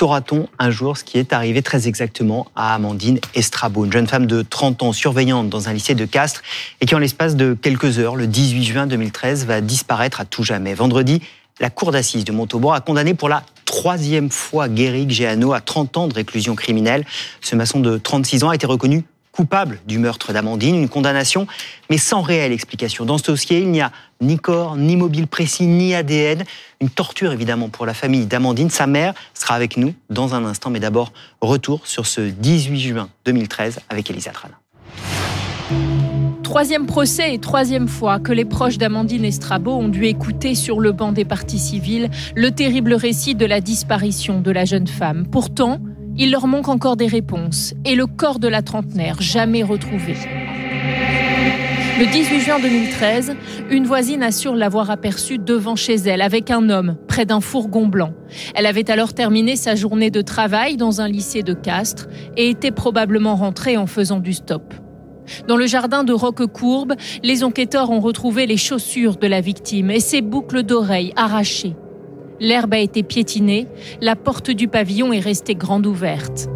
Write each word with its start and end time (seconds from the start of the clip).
Saura-t-on 0.00 0.48
un 0.58 0.70
jour 0.70 0.96
ce 0.96 1.04
qui 1.04 1.18
est 1.18 1.34
arrivé 1.34 1.60
très 1.60 1.86
exactement 1.86 2.46
à 2.56 2.74
Amandine 2.74 3.20
Estrabo, 3.34 3.84
une 3.84 3.92
jeune 3.92 4.06
femme 4.06 4.24
de 4.24 4.40
30 4.40 4.82
ans, 4.82 4.92
surveillante 4.94 5.50
dans 5.50 5.68
un 5.68 5.74
lycée 5.74 5.94
de 5.94 6.06
Castres, 6.06 6.40
et 6.80 6.86
qui 6.86 6.94
en 6.94 6.98
l'espace 6.98 7.36
de 7.36 7.52
quelques 7.52 7.98
heures, 7.98 8.16
le 8.16 8.26
18 8.26 8.64
juin 8.64 8.86
2013, 8.86 9.44
va 9.44 9.60
disparaître 9.60 10.22
à 10.22 10.24
tout 10.24 10.42
jamais. 10.42 10.72
Vendredi, 10.72 11.20
la 11.60 11.68
cour 11.68 11.92
d'assises 11.92 12.24
de 12.24 12.32
Montauban 12.32 12.72
a 12.72 12.80
condamné 12.80 13.12
pour 13.12 13.28
la 13.28 13.42
troisième 13.66 14.30
fois 14.30 14.70
Guéric 14.70 15.10
Géano 15.10 15.52
à 15.52 15.60
30 15.60 15.98
ans 15.98 16.08
de 16.08 16.14
réclusion 16.14 16.54
criminelle. 16.54 17.04
Ce 17.42 17.54
maçon 17.54 17.78
de 17.78 17.98
36 17.98 18.44
ans 18.44 18.48
a 18.48 18.54
été 18.54 18.64
reconnu 18.64 19.04
coupable 19.32 19.80
du 19.86 19.98
meurtre 19.98 20.32
d'Amandine, 20.32 20.76
une 20.76 20.88
condamnation, 20.88 21.46
mais 21.88 21.98
sans 21.98 22.22
réelle 22.22 22.52
explication. 22.52 23.04
Dans 23.04 23.18
ce 23.18 23.24
dossier, 23.24 23.60
il 23.60 23.70
n'y 23.70 23.80
a 23.80 23.92
ni 24.20 24.38
corps, 24.38 24.76
ni 24.76 24.96
mobile 24.96 25.26
précis, 25.26 25.66
ni 25.66 25.94
ADN. 25.94 26.44
Une 26.80 26.90
torture 26.90 27.32
évidemment 27.32 27.68
pour 27.68 27.86
la 27.86 27.94
famille 27.94 28.26
d'Amandine. 28.26 28.70
Sa 28.70 28.86
mère 28.86 29.14
sera 29.34 29.54
avec 29.54 29.76
nous 29.76 29.94
dans 30.08 30.34
un 30.34 30.44
instant, 30.44 30.70
mais 30.70 30.80
d'abord, 30.80 31.12
retour 31.40 31.86
sur 31.86 32.06
ce 32.06 32.20
18 32.20 32.78
juin 32.80 33.08
2013 33.24 33.80
avec 33.88 34.10
Elisa 34.10 34.30
Trana. 34.30 34.58
Troisième 36.42 36.86
procès 36.86 37.32
et 37.32 37.38
troisième 37.38 37.86
fois 37.86 38.18
que 38.18 38.32
les 38.32 38.44
proches 38.44 38.76
d'Amandine 38.76 39.24
Estrabo 39.24 39.70
ont 39.70 39.86
dû 39.86 40.06
écouter 40.06 40.56
sur 40.56 40.80
le 40.80 40.90
banc 40.90 41.12
des 41.12 41.24
parties 41.24 41.60
civiles 41.60 42.10
le 42.34 42.50
terrible 42.50 42.94
récit 42.94 43.36
de 43.36 43.46
la 43.46 43.60
disparition 43.60 44.40
de 44.40 44.50
la 44.50 44.64
jeune 44.64 44.88
femme. 44.88 45.28
Pourtant, 45.30 45.78
il 46.16 46.30
leur 46.30 46.46
manque 46.46 46.68
encore 46.68 46.96
des 46.96 47.06
réponses 47.06 47.74
et 47.84 47.94
le 47.94 48.06
corps 48.06 48.38
de 48.38 48.48
la 48.48 48.62
trentenaire 48.62 49.20
jamais 49.20 49.62
retrouvé. 49.62 50.14
Le 51.98 52.06
18 52.06 52.40
juin 52.40 52.58
2013, 52.60 53.36
une 53.70 53.84
voisine 53.84 54.22
assure 54.22 54.54
l'avoir 54.54 54.90
aperçu 54.90 55.36
devant 55.36 55.76
chez 55.76 55.96
elle 55.96 56.22
avec 56.22 56.50
un 56.50 56.70
homme 56.70 56.96
près 57.08 57.26
d'un 57.26 57.40
fourgon 57.40 57.86
blanc. 57.86 58.12
Elle 58.54 58.64
avait 58.64 58.90
alors 58.90 59.12
terminé 59.12 59.54
sa 59.54 59.74
journée 59.74 60.10
de 60.10 60.22
travail 60.22 60.78
dans 60.78 61.02
un 61.02 61.08
lycée 61.08 61.42
de 61.42 61.52
Castres 61.52 62.08
et 62.38 62.48
était 62.48 62.70
probablement 62.70 63.36
rentrée 63.36 63.76
en 63.76 63.86
faisant 63.86 64.18
du 64.18 64.32
stop. 64.32 64.72
Dans 65.46 65.56
le 65.56 65.66
jardin 65.66 66.02
de 66.02 66.12
Roquecourbe, 66.12 66.94
les 67.22 67.44
enquêteurs 67.44 67.90
ont 67.90 68.00
retrouvé 68.00 68.46
les 68.46 68.56
chaussures 68.56 69.16
de 69.16 69.26
la 69.26 69.42
victime 69.42 69.90
et 69.90 70.00
ses 70.00 70.22
boucles 70.22 70.62
d'oreilles 70.62 71.12
arrachées. 71.16 71.76
L'herbe 72.40 72.74
a 72.74 72.78
été 72.78 73.02
piétinée, 73.02 73.66
la 74.00 74.16
porte 74.16 74.50
du 74.50 74.66
pavillon 74.66 75.12
est 75.12 75.20
restée 75.20 75.54
grande 75.54 75.86
ouverte. 75.86 76.48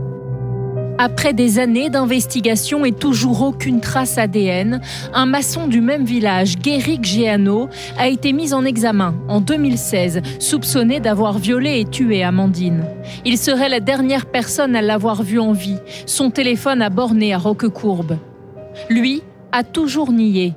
Après 0.97 1.33
des 1.33 1.59
années 1.59 1.91
d'investigation 1.91 2.85
et 2.85 2.93
toujours 2.93 3.43
aucune 3.43 3.81
trace 3.81 4.17
ADN, 4.17 4.81
un 5.13 5.27
maçon 5.27 5.67
du 5.67 5.81
même 5.81 6.05
village, 6.05 6.57
Guéric 6.57 7.05
Géano, 7.05 7.69
a 7.99 8.09
été 8.09 8.33
mis 8.33 8.55
en 8.55 8.65
examen 8.65 9.15
en 9.29 9.41
2016, 9.41 10.23
soupçonné 10.39 11.01
d'avoir 11.01 11.39
violé 11.39 11.81
et 11.81 11.85
tué 11.85 12.23
Amandine. 12.23 12.85
Il 13.25 13.39
serait 13.39 13.69
la 13.69 13.81
dernière 13.81 14.27
personne 14.27 14.77
à 14.77 14.83
l'avoir 14.83 15.23
vue 15.23 15.41
en 15.41 15.53
vie. 15.53 15.79
Son 16.07 16.31
téléphone 16.31 16.81
a 16.81 16.91
borné 16.91 17.35
à 17.35 17.39
Roquecourbe. 17.39 18.17
Lui 18.89 19.23
a 19.53 19.65
toujours 19.65 20.13
nié. 20.13 20.55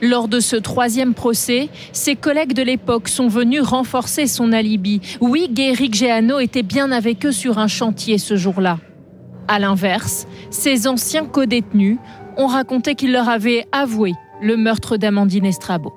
Lors 0.00 0.28
de 0.28 0.40
ce 0.40 0.56
troisième 0.56 1.14
procès, 1.14 1.68
ses 1.92 2.16
collègues 2.16 2.52
de 2.52 2.62
l'époque 2.62 3.08
sont 3.08 3.28
venus 3.28 3.62
renforcer 3.62 4.26
son 4.26 4.52
alibi. 4.52 5.00
Oui, 5.20 5.48
Guéric 5.50 5.94
Géano 5.94 6.38
était 6.38 6.62
bien 6.62 6.92
avec 6.92 7.24
eux 7.26 7.32
sur 7.32 7.58
un 7.58 7.68
chantier 7.68 8.18
ce 8.18 8.36
jour-là. 8.36 8.78
À 9.48 9.58
l'inverse, 9.58 10.26
ses 10.50 10.86
anciens 10.86 11.26
codétenus 11.26 11.98
ont 12.36 12.46
raconté 12.46 12.94
qu'il 12.94 13.12
leur 13.12 13.28
avait 13.28 13.66
avoué 13.72 14.12
le 14.40 14.56
meurtre 14.56 14.96
d'Amandine 14.96 15.46
Estrabo 15.46 15.92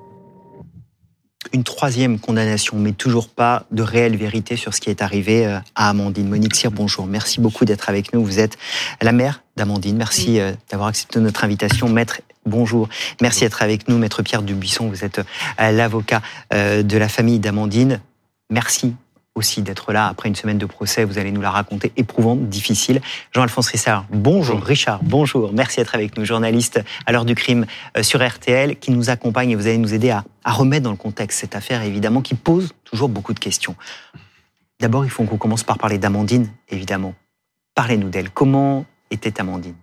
une 1.52 1.64
troisième 1.64 2.18
condamnation, 2.18 2.76
mais 2.78 2.92
toujours 2.92 3.28
pas 3.28 3.64
de 3.70 3.82
réelle 3.82 4.16
vérité 4.16 4.56
sur 4.56 4.74
ce 4.74 4.80
qui 4.80 4.90
est 4.90 5.02
arrivé 5.02 5.46
euh, 5.46 5.58
à 5.74 5.88
Amandine. 5.90 6.28
Monique 6.28 6.54
Cyr, 6.54 6.70
bonjour. 6.70 7.06
Merci 7.06 7.40
beaucoup 7.40 7.64
d'être 7.64 7.88
avec 7.88 8.12
nous. 8.12 8.24
Vous 8.24 8.38
êtes 8.38 8.56
la 9.00 9.12
mère 9.12 9.42
d'Amandine. 9.56 9.96
Merci 9.96 10.38
euh, 10.38 10.52
d'avoir 10.70 10.88
accepté 10.88 11.20
notre 11.20 11.44
invitation. 11.44 11.88
Maître, 11.88 12.20
bonjour. 12.46 12.88
Merci 13.20 13.40
d'être 13.40 13.62
avec 13.62 13.88
nous. 13.88 13.98
Maître 13.98 14.22
Pierre 14.22 14.42
Dubuisson, 14.42 14.88
vous 14.88 15.04
êtes 15.04 15.18
euh, 15.18 15.70
l'avocat 15.70 16.22
de 16.52 16.96
la 16.96 17.08
famille 17.08 17.38
d'Amandine. 17.38 18.00
Merci 18.50 18.94
aussi 19.36 19.62
d'être 19.62 19.92
là 19.92 20.08
après 20.08 20.28
une 20.28 20.34
semaine 20.34 20.58
de 20.58 20.66
procès. 20.66 21.04
Vous 21.04 21.18
allez 21.18 21.30
nous 21.30 21.40
la 21.40 21.50
raconter, 21.50 21.92
éprouvante, 21.96 22.48
difficile. 22.48 23.00
Jean-Alphonse 23.32 23.68
Richard, 23.68 24.06
bonjour. 24.10 24.60
Richard, 24.60 25.00
bonjour. 25.02 25.52
Merci 25.52 25.76
d'être 25.76 25.94
avec 25.94 26.16
nous, 26.16 26.24
journaliste 26.24 26.80
à 27.04 27.12
l'heure 27.12 27.24
du 27.24 27.34
crime 27.34 27.66
euh, 27.96 28.02
sur 28.02 28.26
RTL, 28.26 28.76
qui 28.76 28.90
nous 28.90 29.10
accompagne 29.10 29.50
et 29.50 29.54
vous 29.54 29.66
allez 29.66 29.78
nous 29.78 29.94
aider 29.94 30.10
à, 30.10 30.24
remettre 30.44 30.84
dans 30.84 30.90
le 30.90 30.96
contexte 30.96 31.40
cette 31.40 31.54
affaire, 31.54 31.82
évidemment, 31.82 32.22
qui 32.22 32.34
pose 32.34 32.72
toujours 32.84 33.08
beaucoup 33.08 33.34
de 33.34 33.38
questions. 33.38 33.76
D'abord, 34.80 35.04
il 35.04 35.10
faut 35.10 35.24
qu'on 35.24 35.38
commence 35.38 35.64
par 35.64 35.78
parler 35.78 35.98
d'Amandine, 35.98 36.50
évidemment. 36.68 37.14
Parlez-nous 37.74 38.08
d'elle. 38.08 38.30
Comment 38.30 38.86
était 39.10 39.40
Amandine? 39.40 39.74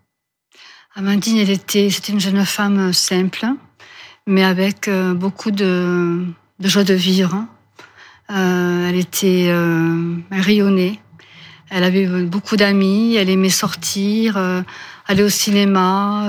Amandine, 0.95 1.37
elle 1.37 1.49
était, 1.49 1.89
c'était 1.89 2.13
une 2.13 2.19
jeune 2.19 2.45
femme 2.45 2.93
simple, 2.93 3.45
mais 4.27 4.43
avec 4.43 4.87
euh, 4.87 5.13
beaucoup 5.13 5.51
de, 5.51 6.25
de 6.59 6.67
joie 6.67 6.83
de 6.83 6.93
vivre 6.93 7.45
euh, 8.29 8.89
elle 8.89 8.95
était 8.95 9.47
euh, 9.49 10.15
rayonnée. 10.31 10.99
Elle 11.69 11.83
avait 11.83 12.07
beaucoup 12.23 12.55
d'amis. 12.55 13.15
Elle 13.15 13.29
aimait 13.29 13.49
sortir, 13.49 14.37
euh, 14.37 14.61
aller 15.07 15.23
au 15.23 15.29
cinéma, 15.29 16.27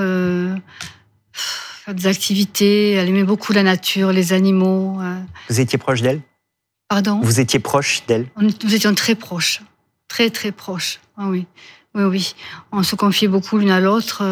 faire 1.33 1.95
des 1.95 2.07
activités. 2.07 2.93
Elle 2.93 3.09
aimait 3.09 3.25
beaucoup 3.25 3.53
la 3.53 3.63
nature, 3.63 4.13
les 4.13 4.33
animaux. 4.33 4.99
Vous 5.49 5.61
étiez 5.61 5.79
proche 5.79 6.03
d'elle? 6.03 6.21
Pardon? 6.89 7.21
Vous 7.23 7.41
étiez 7.41 7.59
proche 7.59 8.03
d'elle? 8.07 8.27
Nous 8.41 8.75
étions 8.75 8.95
très 8.95 9.15
proches. 9.15 9.63
Très, 10.09 10.31
très 10.31 10.53
proches. 10.53 11.01
Ah 11.17 11.29
oui. 11.29 11.47
Oui, 11.95 12.05
oui. 12.05 12.35
On 12.73 12.83
se 12.83 12.97
confiait 12.97 13.29
beaucoup 13.29 13.59
l'une 13.59 13.71
à 13.71 13.81
l'autre. 13.81 14.23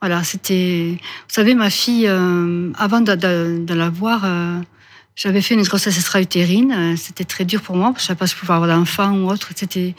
voilà, 0.00 0.24
c'était. 0.24 0.96
Vous 0.98 1.34
savez, 1.34 1.54
ma 1.54 1.70
fille, 1.70 2.06
avant 2.06 3.00
de, 3.00 3.64
de 3.64 3.74
la 3.74 3.90
voir, 3.90 4.24
j'avais 5.20 5.42
fait 5.42 5.54
une 5.54 5.62
grossesse 5.62 5.96
extra-utérine. 5.96 6.72
Euh, 6.72 6.96
c'était 6.96 7.24
très 7.24 7.44
dur 7.44 7.60
pour 7.60 7.76
moi, 7.76 7.92
parce 7.92 7.96
que 7.96 8.02
je 8.02 8.06
savais 8.06 8.18
pas 8.18 8.26
si 8.26 8.34
je 8.34 8.40
pouvais 8.40 8.54
avoir 8.54 8.74
d'enfant 8.74 9.12
ou 9.12 9.30
autre. 9.30 9.50
C'était, 9.54 9.94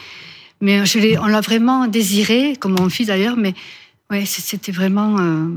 mais 0.62 0.84
je 0.86 1.20
on 1.20 1.28
l'a 1.28 1.41
vraiment 1.41 1.88
désiré, 1.88 2.56
comme 2.56 2.75
mon 2.80 2.90
fils 2.90 3.08
d'ailleurs, 3.08 3.38
mais 3.38 3.53
ouais, 4.09 4.25
c'était 4.25 4.72
vraiment. 4.72 5.20
Euh... 5.20 5.47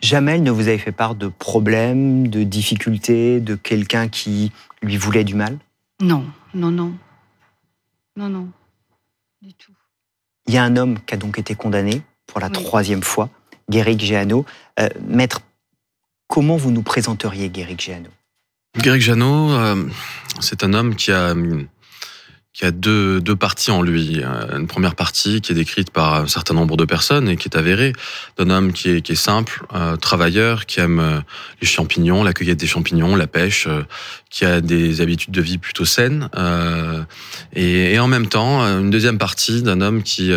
Jamais 0.00 0.32
elle 0.32 0.42
ne 0.42 0.50
vous 0.50 0.66
avait 0.66 0.78
fait 0.78 0.90
part 0.90 1.14
de 1.14 1.28
problèmes, 1.28 2.26
de 2.26 2.42
difficultés, 2.42 3.40
de 3.40 3.54
quelqu'un 3.54 4.08
qui 4.08 4.50
lui 4.82 4.96
voulait 4.96 5.22
du 5.22 5.36
mal? 5.36 5.58
Non, 6.00 6.24
non, 6.54 6.72
non. 6.72 6.92
Non, 8.16 8.28
non. 8.28 8.48
Du 9.42 9.54
tout. 9.54 9.72
Il 10.52 10.56
y 10.56 10.58
a 10.58 10.64
un 10.64 10.76
homme 10.76 10.98
qui 11.06 11.14
a 11.14 11.16
donc 11.16 11.38
été 11.38 11.54
condamné 11.54 12.02
pour 12.26 12.38
la 12.38 12.50
troisième 12.50 13.02
fois, 13.02 13.30
Guéric 13.70 14.00
Géano. 14.00 14.44
Euh, 14.78 14.90
maître, 15.08 15.40
comment 16.28 16.58
vous 16.58 16.70
nous 16.70 16.82
présenteriez 16.82 17.48
Guéric 17.48 17.80
Géano 17.80 18.10
Greg 18.76 19.00
Janot, 19.00 19.50
euh, 19.52 19.88
c'est 20.40 20.62
un 20.62 20.74
homme 20.74 20.94
qui 20.94 21.10
a 21.10 21.34
qui 22.52 22.66
a 22.66 22.70
deux, 22.70 23.20
deux 23.20 23.36
parties 23.36 23.70
en 23.70 23.82
lui. 23.82 24.20
Euh, 24.22 24.58
une 24.58 24.66
première 24.66 24.94
partie 24.94 25.40
qui 25.40 25.52
est 25.52 25.54
décrite 25.54 25.90
par 25.90 26.14
un 26.14 26.26
certain 26.26 26.54
nombre 26.54 26.76
de 26.76 26.84
personnes 26.84 27.28
et 27.28 27.36
qui 27.36 27.48
est 27.48 27.56
avérée 27.56 27.92
d'un 28.36 28.50
homme 28.50 28.72
qui 28.72 28.90
est, 28.90 29.00
qui 29.00 29.12
est 29.12 29.16
simple, 29.16 29.64
euh, 29.74 29.96
travailleur, 29.96 30.66
qui 30.66 30.80
aime 30.80 31.22
les 31.60 31.66
champignons, 31.66 32.22
la 32.22 32.32
cueillette 32.32 32.60
des 32.60 32.66
champignons, 32.66 33.16
la 33.16 33.26
pêche, 33.26 33.68
qui 34.30 34.44
a 34.44 34.60
des 34.60 35.00
habitudes 35.00 35.32
de 35.32 35.40
vie 35.40 35.58
plutôt 35.58 35.84
saines. 35.84 36.28
Et, 37.54 37.98
en 37.98 38.06
même 38.06 38.26
temps, 38.26 38.60
une 38.62 38.90
deuxième 38.90 39.18
partie 39.18 39.62
d'un 39.62 39.80
homme 39.80 40.02
qui, 40.02 40.32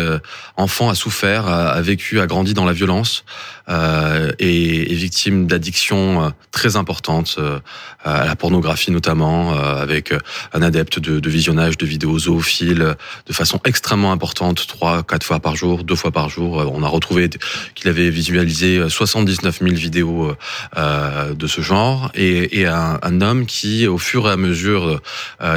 enfant, 0.56 0.90
a 0.90 0.94
souffert, 0.94 1.46
a, 1.46 1.80
vécu, 1.80 2.20
a 2.20 2.26
grandi 2.26 2.54
dans 2.54 2.64
la 2.64 2.72
violence, 2.72 3.24
euh, 3.68 4.30
et 4.38 4.92
est 4.92 4.94
victime 4.94 5.48
d'addictions 5.48 6.26
euh, 6.26 6.28
très 6.52 6.76
importantes 6.76 7.34
euh, 7.40 7.58
à 8.04 8.24
la 8.24 8.36
pornographie 8.36 8.92
notamment, 8.92 9.56
avec 9.56 10.14
un 10.52 10.62
adepte 10.62 11.00
de, 11.00 11.18
de, 11.18 11.30
visionnage 11.30 11.76
de 11.76 11.84
vidéos 11.84 12.05
zoophiles 12.18 12.96
de 13.26 13.32
façon 13.32 13.60
extrêmement 13.64 14.12
importante, 14.12 14.66
trois, 14.66 15.02
quatre 15.02 15.24
fois 15.24 15.40
par 15.40 15.56
jour, 15.56 15.84
deux 15.84 15.96
fois 15.96 16.10
par 16.10 16.28
jour. 16.28 16.70
On 16.72 16.82
a 16.82 16.88
retrouvé 16.88 17.28
qu'il 17.74 17.88
avait 17.88 18.10
visualisé 18.10 18.88
79 18.88 19.60
000 19.60 19.74
vidéos 19.74 20.32
de 20.76 21.46
ce 21.46 21.60
genre 21.60 22.10
et, 22.14 22.60
et 22.60 22.66
un, 22.66 22.98
un, 23.02 23.20
homme 23.20 23.46
qui, 23.46 23.86
au 23.86 23.98
fur 23.98 24.28
et 24.28 24.32
à 24.32 24.36
mesure 24.36 25.00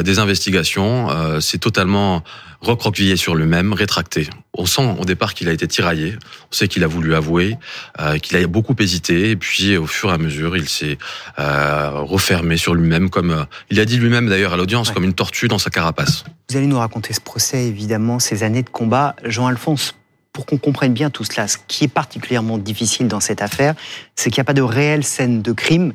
des 0.03 0.19
investigations, 0.19 1.39
s'est 1.41 1.57
totalement 1.57 2.23
recroquevillé 2.61 3.15
sur 3.15 3.35
lui-même, 3.35 3.73
rétracté. 3.73 4.29
On 4.53 4.65
sent 4.65 4.95
au 4.99 5.05
départ 5.05 5.33
qu'il 5.33 5.47
a 5.47 5.53
été 5.53 5.67
tiraillé, 5.67 6.17
on 6.51 6.55
sait 6.55 6.67
qu'il 6.67 6.83
a 6.83 6.87
voulu 6.87 7.15
avouer, 7.15 7.57
euh, 7.99 8.17
qu'il 8.17 8.37
a 8.37 8.45
beaucoup 8.47 8.75
hésité, 8.79 9.31
et 9.31 9.35
puis 9.35 9.77
au 9.77 9.87
fur 9.87 10.09
et 10.09 10.13
à 10.13 10.17
mesure, 10.17 10.57
il 10.57 10.67
s'est 10.67 10.97
euh, 11.37 11.91
refermé 11.93 12.57
sur 12.57 12.73
lui-même, 12.73 13.09
comme 13.09 13.31
euh, 13.31 13.43
il 13.69 13.79
a 13.79 13.85
dit 13.85 13.97
lui-même 13.97 14.27
d'ailleurs 14.27 14.53
à 14.53 14.57
l'audience, 14.57 14.91
comme 14.91 15.03
une 15.03 15.13
tortue 15.13 15.47
dans 15.47 15.59
sa 15.59 15.69
carapace. 15.69 16.25
Vous 16.49 16.57
allez 16.57 16.67
nous 16.67 16.79
raconter 16.79 17.13
ce 17.13 17.21
procès, 17.21 17.65
évidemment, 17.65 18.19
ces 18.19 18.43
années 18.43 18.63
de 18.63 18.69
combat. 18.69 19.15
Jean-Alphonse, 19.23 19.95
pour 20.33 20.45
qu'on 20.45 20.57
comprenne 20.57 20.93
bien 20.93 21.09
tout 21.09 21.23
cela, 21.23 21.47
ce 21.47 21.57
qui 21.67 21.85
est 21.85 21.89
particulièrement 21.89 22.57
difficile 22.57 23.07
dans 23.07 23.19
cette 23.19 23.41
affaire, 23.41 23.75
c'est 24.15 24.29
qu'il 24.29 24.39
n'y 24.39 24.43
a 24.43 24.45
pas 24.45 24.53
de 24.53 24.61
réelle 24.61 25.03
scène 25.03 25.41
de 25.41 25.51
crime. 25.51 25.93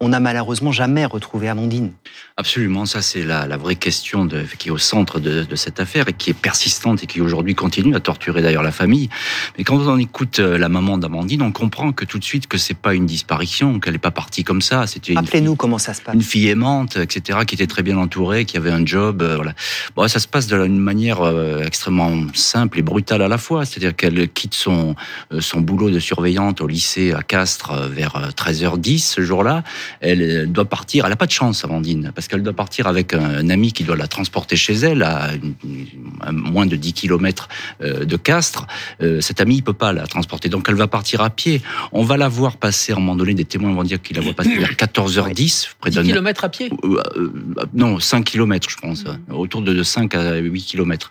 on 0.00 0.08
n'a 0.08 0.20
malheureusement 0.20 0.72
jamais 0.72 1.04
retrouvé 1.04 1.48
Amandine. 1.48 1.92
Absolument, 2.40 2.86
ça 2.86 3.02
c'est 3.02 3.24
la, 3.24 3.56
vraie 3.56 3.74
question 3.74 4.24
de, 4.24 4.44
qui 4.60 4.68
est 4.68 4.70
au 4.70 4.78
centre 4.78 5.18
de, 5.18 5.44
cette 5.56 5.80
affaire 5.80 6.08
et 6.08 6.12
qui 6.12 6.30
est 6.30 6.38
persistante 6.40 7.02
et 7.02 7.08
qui 7.08 7.20
aujourd'hui 7.20 7.56
continue 7.56 7.96
à 7.96 8.00
torturer 8.00 8.42
d'ailleurs 8.42 8.62
la 8.62 8.70
famille. 8.70 9.08
Mais 9.58 9.64
quand 9.64 9.76
on 9.78 9.98
écoute 9.98 10.38
euh, 10.38 10.56
la 10.56 10.68
maman 10.68 10.98
d'Amandine, 10.98 11.42
on 11.42 11.50
comprend 11.50 11.90
que 11.90 12.04
tout 12.04 12.20
de 12.20 12.24
suite 12.24 12.46
que 12.46 12.56
c'est 12.56 12.78
pas 12.78 12.94
une 12.94 13.06
disparition, 13.06 13.80
qu'elle 13.80 13.94
n'est 13.94 13.98
pas 13.98 14.12
partie 14.12 14.44
comme 14.44 14.62
ça. 14.62 14.86
C'était 14.86 15.14
Rappelez-nous 15.14 15.56
comment 15.56 15.78
ça 15.78 15.94
se 15.94 16.00
passe. 16.00 16.14
Une 16.14 16.22
fille 16.22 16.46
aimante, 16.46 16.96
etc., 16.96 17.40
qui 17.44 17.56
était 17.56 17.66
très 17.66 17.82
bien 17.82 17.98
entourée, 17.98 18.44
qui 18.44 18.56
avait 18.56 18.70
un 18.70 18.86
job. 18.86 19.20
Euh, 19.20 19.34
voilà. 19.34 19.52
Bon, 19.96 20.06
ça 20.06 20.20
se 20.20 20.28
passe 20.28 20.46
d'une 20.46 20.78
manière 20.78 21.22
euh, 21.22 21.64
extrêmement 21.64 22.12
simple 22.34 22.78
et 22.78 22.82
brutale 22.82 23.22
à 23.22 23.28
la 23.28 23.38
fois. 23.38 23.64
C'est-à-dire 23.64 23.96
qu'elle 23.96 24.28
quitte 24.28 24.54
son 24.54 24.94
son 25.40 25.60
boulot 25.60 25.90
de 25.90 25.98
surveillante 25.98 26.60
au 26.60 26.68
lycée 26.68 27.12
à 27.12 27.22
Castres 27.22 27.72
vers 27.88 28.30
13h10 28.36 28.98
ce 29.00 29.22
jour-là. 29.22 29.64
Elle 30.00 30.52
doit 30.52 30.66
partir. 30.66 31.04
Elle 31.04 31.10
n'a 31.10 31.16
pas 31.16 31.26
de 31.26 31.32
chance, 31.32 31.64
Amandine, 31.64 32.12
parce 32.14 32.27
qu'elle 32.28 32.42
doit 32.42 32.52
partir 32.52 32.86
avec 32.86 33.14
un, 33.14 33.48
ami 33.50 33.72
qui 33.72 33.84
doit 33.84 33.96
la 33.96 34.06
transporter 34.06 34.56
chez 34.56 34.74
elle 34.74 35.02
à, 35.02 35.30
moins 36.32 36.66
de 36.66 36.76
10 36.76 36.92
km 36.92 37.48
euh, 37.80 38.04
de 38.04 38.16
Castres. 38.16 38.66
Euh, 39.00 39.20
cet 39.20 39.40
ami, 39.40 39.56
il 39.56 39.62
peut 39.62 39.72
pas 39.72 39.92
la 39.92 40.06
transporter, 40.06 40.48
donc 40.48 40.66
elle 40.68 40.74
va 40.74 40.86
partir 40.86 41.20
à 41.20 41.30
pied. 41.30 41.62
On 41.92 42.04
va 42.04 42.16
la 42.16 42.28
voir 42.28 42.56
passer, 42.56 42.92
à 42.92 42.96
un 42.96 42.98
moment 43.00 43.16
donné, 43.16 43.34
des 43.34 43.44
témoins 43.44 43.72
vont 43.72 43.82
dire 43.82 44.00
qu'il 44.00 44.16
la 44.16 44.22
voit 44.22 44.34
passer 44.34 44.56
vers 44.56 44.72
14h10. 44.72 45.70
Près 45.80 45.90
10 45.90 46.02
km 46.02 46.44
à 46.44 46.48
pied 46.48 46.70
euh, 46.84 47.32
Non, 47.74 47.98
5 47.98 48.24
km, 48.24 48.68
je 48.70 48.76
pense. 48.76 49.04
Mmh. 49.04 49.34
Autour 49.34 49.62
de 49.62 49.82
5 49.82 50.14
à 50.14 50.36
8 50.36 50.62
km. 50.62 51.10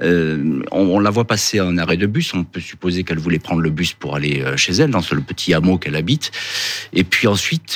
on, 0.00 0.98
la 1.00 1.10
voit 1.10 1.26
passer 1.26 1.58
à 1.58 1.64
un 1.64 1.78
arrêt 1.78 1.96
de 1.96 2.06
bus. 2.06 2.32
On 2.34 2.44
peut 2.44 2.60
supposer 2.60 3.04
qu'elle 3.04 3.18
voulait 3.18 3.38
prendre 3.38 3.60
le 3.60 3.70
bus 3.70 3.92
pour 3.92 4.14
aller 4.14 4.44
chez 4.56 4.72
elle, 4.74 4.90
dans 4.90 5.02
le 5.10 5.20
petit 5.20 5.52
hameau 5.54 5.78
qu'elle 5.78 5.96
habite. 5.96 6.30
Et 6.92 7.04
puis 7.04 7.26
ensuite, 7.26 7.74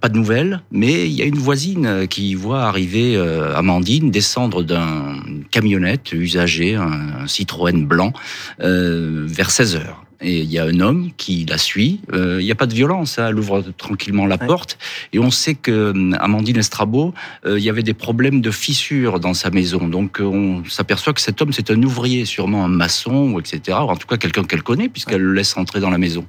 pas 0.00 0.08
de 0.08 0.16
nouvelles, 0.16 0.62
mais 0.70 1.06
il 1.06 1.12
y 1.12 1.22
a 1.22 1.24
une 1.24 1.38
voisine 1.38 2.06
qui 2.08 2.19
voit 2.34 2.62
arriver 2.64 3.16
euh, 3.16 3.56
Amandine 3.56 4.10
descendre 4.10 4.62
d'une 4.62 5.44
camionnette 5.50 6.12
usagée, 6.12 6.74
un, 6.74 7.26
Citroën 7.26 7.86
blanc, 7.86 8.12
euh, 8.60 9.24
vers 9.26 9.50
16 9.50 9.76
heures. 9.76 10.04
Et 10.22 10.40
il 10.40 10.52
y 10.52 10.58
a 10.58 10.64
un 10.64 10.80
homme 10.80 11.10
qui 11.16 11.46
la 11.46 11.56
suit. 11.56 12.00
Euh, 12.12 12.42
il 12.42 12.44
n'y 12.44 12.50
a 12.50 12.54
pas 12.54 12.66
de 12.66 12.74
violence. 12.74 13.18
Hein, 13.18 13.28
elle 13.30 13.38
ouvre 13.38 13.62
tranquillement 13.78 14.26
la 14.26 14.36
porte. 14.36 14.76
Et 15.14 15.18
on 15.18 15.30
sait 15.30 15.54
que 15.54 15.94
Amandine 16.18 16.58
Estrabo, 16.58 17.14
il 17.46 17.58
y 17.58 17.70
avait 17.70 17.82
des 17.82 17.94
problèmes 17.94 18.42
de 18.42 18.50
fissures 18.50 19.18
dans 19.18 19.32
sa 19.32 19.48
maison. 19.48 19.88
Donc 19.88 20.18
on 20.20 20.62
s'aperçoit 20.68 21.14
que 21.14 21.22
cet 21.22 21.40
homme, 21.40 21.54
c'est 21.54 21.70
un 21.70 21.82
ouvrier, 21.82 22.26
sûrement 22.26 22.66
un 22.66 22.68
maçon, 22.68 23.38
etc. 23.38 23.78
Ou 23.80 23.88
en 23.88 23.96
tout 23.96 24.06
cas 24.06 24.18
quelqu'un 24.18 24.44
qu'elle 24.44 24.62
connaît, 24.62 24.90
puisqu'elle 24.90 25.22
le 25.22 25.32
laisse 25.32 25.56
entrer 25.56 25.80
dans 25.80 25.90
la 25.90 25.98
maison. 25.98 26.26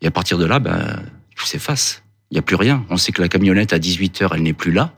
Et 0.00 0.06
à 0.06 0.10
partir 0.10 0.38
de 0.38 0.46
là, 0.46 0.58
ben, 0.58 1.02
tout 1.36 1.46
s'efface. 1.46 2.02
Il 2.30 2.36
n'y 2.36 2.38
a 2.38 2.42
plus 2.42 2.56
rien. 2.56 2.84
On 2.88 2.96
sait 2.96 3.12
que 3.12 3.20
la 3.20 3.28
camionnette, 3.28 3.74
à 3.74 3.78
18 3.78 4.22
heures, 4.22 4.34
elle 4.34 4.42
n'est 4.42 4.54
plus 4.54 4.72
là. 4.72 4.94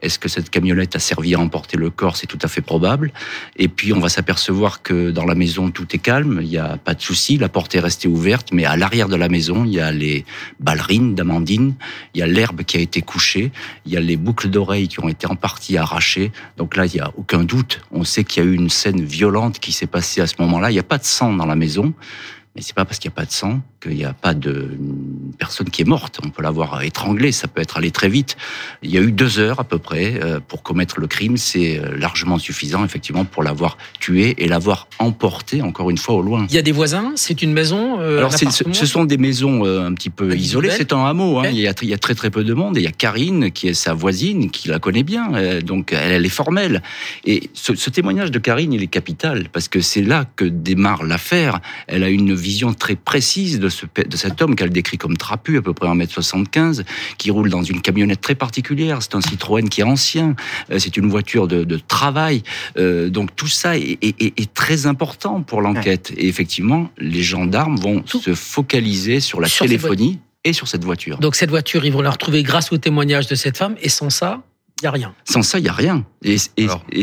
Est-ce 0.00 0.20
que 0.20 0.28
cette 0.28 0.48
camionnette 0.48 0.94
a 0.94 1.00
servi 1.00 1.34
à 1.34 1.40
emporter 1.40 1.76
le 1.76 1.90
corps? 1.90 2.16
C'est 2.16 2.28
tout 2.28 2.38
à 2.42 2.46
fait 2.46 2.60
probable. 2.60 3.12
Et 3.56 3.66
puis 3.66 3.92
on 3.92 3.98
va 3.98 4.08
s'apercevoir 4.08 4.80
que 4.82 5.10
dans 5.10 5.24
la 5.24 5.34
maison 5.34 5.72
tout 5.72 5.88
est 5.92 5.98
calme, 5.98 6.38
il 6.40 6.48
n'y 6.48 6.56
a 6.56 6.76
pas 6.76 6.94
de 6.94 7.00
souci, 7.02 7.36
la 7.36 7.48
porte 7.48 7.74
est 7.74 7.80
restée 7.80 8.06
ouverte, 8.06 8.50
mais 8.52 8.64
à 8.64 8.76
l'arrière 8.76 9.08
de 9.08 9.16
la 9.16 9.28
maison 9.28 9.64
il 9.64 9.72
y 9.72 9.80
a 9.80 9.90
les 9.90 10.24
ballerines 10.60 11.16
d'Amandine, 11.16 11.74
il 12.14 12.20
y 12.20 12.22
a 12.22 12.28
l'herbe 12.28 12.62
qui 12.62 12.76
a 12.76 12.80
été 12.80 13.02
couchée, 13.02 13.50
il 13.86 13.92
y 13.92 13.96
a 13.96 14.00
les 14.00 14.16
boucles 14.16 14.50
d'oreilles 14.50 14.86
qui 14.86 15.00
ont 15.00 15.08
été 15.08 15.26
en 15.26 15.34
partie 15.34 15.76
arrachées. 15.76 16.30
Donc 16.56 16.76
là 16.76 16.86
il 16.86 16.92
n'y 16.92 17.00
a 17.00 17.10
aucun 17.16 17.42
doute, 17.42 17.80
on 17.90 18.04
sait 18.04 18.22
qu'il 18.22 18.44
y 18.44 18.46
a 18.46 18.48
eu 18.48 18.54
une 18.54 18.70
scène 18.70 19.04
violente 19.04 19.58
qui 19.58 19.72
s'est 19.72 19.88
passée 19.88 20.20
à 20.20 20.28
ce 20.28 20.34
moment-là. 20.38 20.70
Il 20.70 20.74
n'y 20.74 20.80
a 20.80 20.84
pas 20.84 20.98
de 20.98 21.04
sang 21.04 21.32
dans 21.32 21.46
la 21.46 21.56
maison. 21.56 21.92
Mais 22.54 22.62
c'est 22.62 22.74
pas 22.74 22.84
parce 22.84 22.98
qu'il 22.98 23.08
n'y 23.08 23.14
a 23.14 23.16
pas 23.16 23.24
de 23.24 23.30
sang 23.30 23.60
qu'il 23.80 23.94
n'y 23.94 24.04
a 24.04 24.12
pas 24.12 24.34
de 24.34 24.70
personne 25.38 25.70
qui 25.70 25.82
est 25.82 25.84
morte. 25.84 26.18
On 26.24 26.30
peut 26.30 26.42
l'avoir 26.42 26.82
étranglée, 26.82 27.32
ça 27.32 27.48
peut 27.48 27.60
être 27.60 27.76
allé 27.76 27.90
très 27.90 28.08
vite. 28.08 28.36
Il 28.82 28.90
y 28.90 28.98
a 28.98 29.00
eu 29.00 29.12
deux 29.12 29.38
heures 29.38 29.60
à 29.60 29.64
peu 29.64 29.78
près 29.78 30.20
euh, 30.22 30.40
pour 30.46 30.62
commettre 30.62 30.98
le 31.00 31.06
crime. 31.06 31.36
C'est 31.36 31.78
euh, 31.78 31.96
largement 31.96 32.38
suffisant, 32.38 32.84
effectivement, 32.84 33.24
pour 33.24 33.42
l'avoir 33.42 33.78
tué 34.00 34.34
et 34.38 34.48
l'avoir 34.48 34.88
emporté, 34.98 35.62
encore 35.62 35.90
une 35.90 35.98
fois, 35.98 36.16
au 36.16 36.22
loin. 36.22 36.46
Il 36.48 36.54
y 36.54 36.58
a 36.58 36.62
des 36.62 36.72
voisins 36.72 37.12
C'est 37.14 37.42
une 37.42 37.52
maison 37.52 38.00
euh, 38.00 38.18
Alors, 38.18 38.32
ce 38.32 38.86
sont 38.86 39.04
des 39.04 39.18
maisons 39.18 39.64
un 39.64 39.94
petit 39.94 40.10
peu 40.10 40.36
isolées. 40.36 40.70
C'est 40.70 40.92
un 40.92 41.04
hameau. 41.04 41.38
Hein. 41.38 41.48
Il, 41.50 41.58
y 41.58 41.68
a, 41.68 41.74
il, 41.82 41.88
y 41.88 41.94
a, 41.94 41.98
très 41.98 42.14
très 42.14 42.30
peu 42.30 42.44
de 42.44 42.54
monde. 42.54 42.76
Et 42.76 42.80
il 42.80 42.84
y 42.84 42.88
a 42.88 42.92
Karine, 42.92 43.50
qui 43.50 43.68
est 43.68 43.74
sa 43.74 43.94
voisine, 43.94 44.50
qui 44.50 44.68
la 44.68 44.78
connaît 44.78 45.02
bien. 45.02 45.60
donc, 45.62 45.92
elle, 45.92 46.12
elle 46.12 46.26
est 46.26 46.30
formelle. 46.30 46.82
Et 47.24 47.50
ce, 47.54 47.74
ce 47.74 47.90
témoignage 47.90 48.30
de 48.30 48.38
Karine, 48.38 48.72
il 48.72 48.82
est 48.82 48.88
capital, 48.88 49.48
parce 49.52 49.68
que 49.68 49.80
c'est 49.80 50.02
là 50.02 50.24
que 50.36 50.44
démarre 50.44 51.04
l'affaire. 51.04 51.60
Elle 51.86 52.02
a 52.02 52.08
une 52.08 52.34
vision 52.34 52.74
très 52.74 52.96
précise 52.96 53.60
de 53.60 53.67
de, 53.68 54.16
cet 54.16 54.42
homme 54.42 54.56
qu'elle 54.56 54.70
décrit 54.70 54.98
comme 54.98 55.16
trapu, 55.16 55.58
à 55.58 55.62
peu 55.62 55.72
près 55.72 55.88
1m75, 55.88 56.84
qui 57.18 57.30
roule 57.30 57.50
dans 57.50 57.62
une 57.62 57.80
camionnette 57.80 58.20
très 58.20 58.34
particulière. 58.34 59.02
C'est 59.02 59.14
un 59.14 59.20
Citroën 59.20 59.68
qui 59.68 59.80
est 59.80 59.84
ancien, 59.84 60.34
euh, 60.70 60.78
c'est 60.78 60.96
une 60.96 61.08
voiture 61.08 61.48
de, 61.48 61.78
travail. 61.86 62.42
Euh, 62.76 63.08
donc 63.08 63.34
tout 63.36 63.46
ça 63.46 63.76
est, 63.76 64.54
très 64.54 64.86
important 64.86 65.42
pour 65.42 65.62
l'enquête. 65.62 66.12
Et 66.16 66.28
effectivement, 66.28 66.90
les 66.98 67.22
gendarmes 67.22 67.76
vont 67.76 68.02
se 68.06 68.34
focaliser 68.34 69.20
sur 69.20 69.40
la 69.40 69.48
téléphonie 69.48 70.18
et 70.44 70.52
sur 70.52 70.68
cette 70.68 70.84
voiture. 70.84 71.18
Donc 71.18 71.36
cette 71.36 71.50
voiture, 71.50 71.84
ils 71.84 71.92
vont 71.92 72.02
la 72.02 72.10
retrouver 72.10 72.42
grâce 72.42 72.72
au 72.72 72.78
témoignage 72.78 73.26
de 73.26 73.34
cette 73.34 73.56
femme, 73.56 73.76
et 73.80 73.88
sans 73.88 74.10
ça, 74.10 74.42
il 74.80 74.84
n'y 74.84 74.88
a 74.88 74.92
rien. 74.92 75.14
Sans 75.24 75.42
ça, 75.42 75.58
il 75.58 75.62
n'y 75.62 75.68
a 75.68 75.72
rien. 75.72 76.04
Et, 76.22 76.36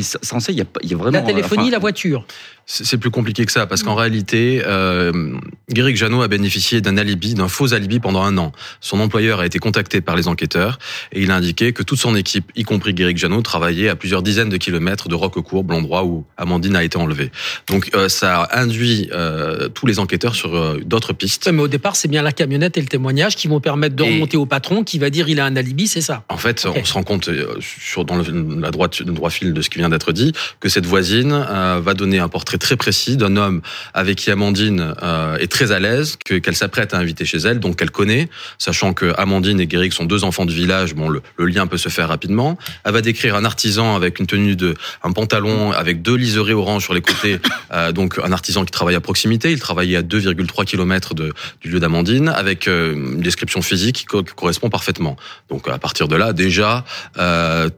sans 0.02 0.40
ça, 0.40 0.52
il 0.52 0.58
y, 0.58 0.62
a, 0.62 0.98
vraiment... 0.98 1.12
La 1.12 1.22
téléphonie, 1.22 1.70
la 1.70 1.80
voiture. 1.80 2.26
C'est 2.68 2.98
plus 2.98 3.12
compliqué 3.12 3.46
que 3.46 3.52
ça, 3.52 3.68
parce 3.68 3.84
qu'en 3.84 3.94
mm. 3.94 4.00
réalité, 4.00 4.62
euh, 4.66 5.38
Guéric 5.72 5.98
Janot 5.98 6.22
a 6.22 6.28
bénéficié 6.28 6.82
d'un 6.82 6.98
alibi, 6.98 7.36
d'un 7.36 7.48
faux 7.48 7.74
alibi 7.74 8.00
pendant 8.00 8.24
un 8.24 8.38
an. 8.38 8.52
Son 8.82 9.00
employeur 9.00 9.40
a 9.40 9.46
été 9.46 9.60
contacté 9.60 10.02
par 10.02 10.16
les 10.16 10.28
enquêteurs 10.28 10.80
et 11.12 11.22
il 11.22 11.32
a 11.32 11.36
indiqué 11.36 11.74
que 11.74 11.84
toute 11.84 12.00
son 12.00 12.16
équipe, 12.16 12.52
y 12.56 12.64
compris 12.64 12.94
Guéric 12.94 13.18
Janot, 13.18 13.42
travaillait 13.42 13.90
à 13.90 13.96
plusieurs 13.96 14.24
dizaines 14.24 14.50
de 14.50 14.58
kilomètres 14.58 15.10
de 15.10 15.16
Roquecourt, 15.16 15.66
l'endroit 15.70 16.06
où 16.06 16.26
Amandine 16.38 16.76
a 16.76 16.84
été 16.84 16.98
enlevée. 16.98 17.32
Donc 17.68 17.92
euh, 17.94 18.10
ça 18.10 18.48
induit 18.52 19.10
euh, 19.12 19.70
tous 19.70 19.86
les 19.86 20.00
enquêteurs 20.00 20.36
sur 20.36 20.56
euh, 20.56 20.80
d'autres 20.84 21.14
pistes. 21.14 21.50
Mais 21.52 21.62
au 21.62 21.68
départ, 21.68 21.96
c'est 21.96 22.08
bien 22.08 22.22
la 22.22 22.32
camionnette 22.32 22.78
et 22.78 22.82
le 22.82 22.88
témoignage 22.88 23.36
qui 23.36 23.48
vont 23.48 23.60
permettre 23.60 23.96
de 23.96 24.04
remonter 24.04 24.38
au 24.38 24.46
patron 24.46 24.84
qui 24.84 25.00
va 25.00 25.10
dire 25.10 25.30
il 25.30 25.40
a 25.40 25.46
un 25.46 25.56
alibi, 25.56 25.88
c'est 25.88 26.02
ça? 26.02 26.24
En 26.30 26.38
fait, 26.38 26.66
on 26.66 26.84
se 26.84 26.94
rend 26.94 27.04
compte, 27.04 27.28
euh, 27.30 27.56
sur, 27.60 28.06
dans 28.06 28.16
le, 28.16 28.60
la 28.60 28.72
droite, 28.72 29.00
le 29.00 29.12
droit 29.12 29.30
fil 29.30 29.54
de 29.54 29.62
ce 29.62 29.70
qui 29.70 29.80
vient 29.80 29.90
d'être 29.90 30.12
dit, 30.12 30.34
que 30.60 30.70
cette 30.70 30.86
voisine 30.86 31.32
va 31.32 31.94
donner 31.94 32.20
un 32.20 32.28
portrait 32.28 32.55
très 32.58 32.76
précis 32.76 33.18
d'un 33.18 33.38
homme 33.38 33.62
avec 33.94 34.18
qui 34.18 34.32
Amandine 34.32 34.94
euh, 35.04 35.38
est 35.38 35.52
très 35.52 35.72
à 35.72 35.80
l'aise, 35.80 36.18
qu'elle 36.18 36.56
s'apprête 36.56 36.94
à 36.94 36.98
inviter 36.98 37.26
chez 37.26 37.38
elle, 37.38 37.60
donc 37.60 37.78
qu'elle 37.78 37.92
connaît, 37.92 38.30
sachant 38.58 38.94
que 38.94 39.14
Amandine 39.18 39.60
et 39.60 39.68
Guéric 39.68 39.94
sont 39.94 40.06
deux 40.06 40.24
enfants 40.24 40.46
de 40.46 40.52
village, 40.52 40.96
bon, 40.96 41.10
le, 41.10 41.22
lien 41.38 41.68
peut 41.68 41.78
se 41.78 41.90
faire 41.90 42.10
rapidement. 42.10 42.58
Elle 42.84 42.94
va 42.94 43.02
décrire 43.02 43.36
un 43.36 43.46
artisan 43.46 43.96
avec 43.96 44.20
une 44.20 44.28
tenue 44.28 44.56
de, 44.56 44.76
un 45.04 45.12
pantalon 45.12 45.72
avec 45.72 46.02
deux 46.02 46.16
liserés 46.16 46.54
orange 46.54 46.84
sur 46.84 46.94
les 46.94 47.02
côtés, 47.02 47.40
euh, 47.74 47.92
donc 47.92 48.20
un 48.24 48.32
artisan 48.32 48.66
qui 48.66 48.72
travaille 48.72 48.96
à 48.96 49.02
proximité. 49.02 49.52
Il 49.52 49.60
travaillait 49.60 49.98
à 49.98 50.02
2,3 50.02 50.66
km 50.66 51.14
du 51.14 51.70
lieu 51.70 51.80
d'Amandine, 51.80 52.30
avec 52.30 52.68
euh, 52.68 52.94
une 52.94 53.22
description 53.22 53.62
physique 53.62 53.96
qui 53.96 54.06
correspond 54.06 54.70
parfaitement. 54.70 55.16
Donc 55.50 55.68
à 55.68 55.78
partir 55.78 56.08
de 56.08 56.16
là, 56.16 56.34
déjà, 56.34 56.84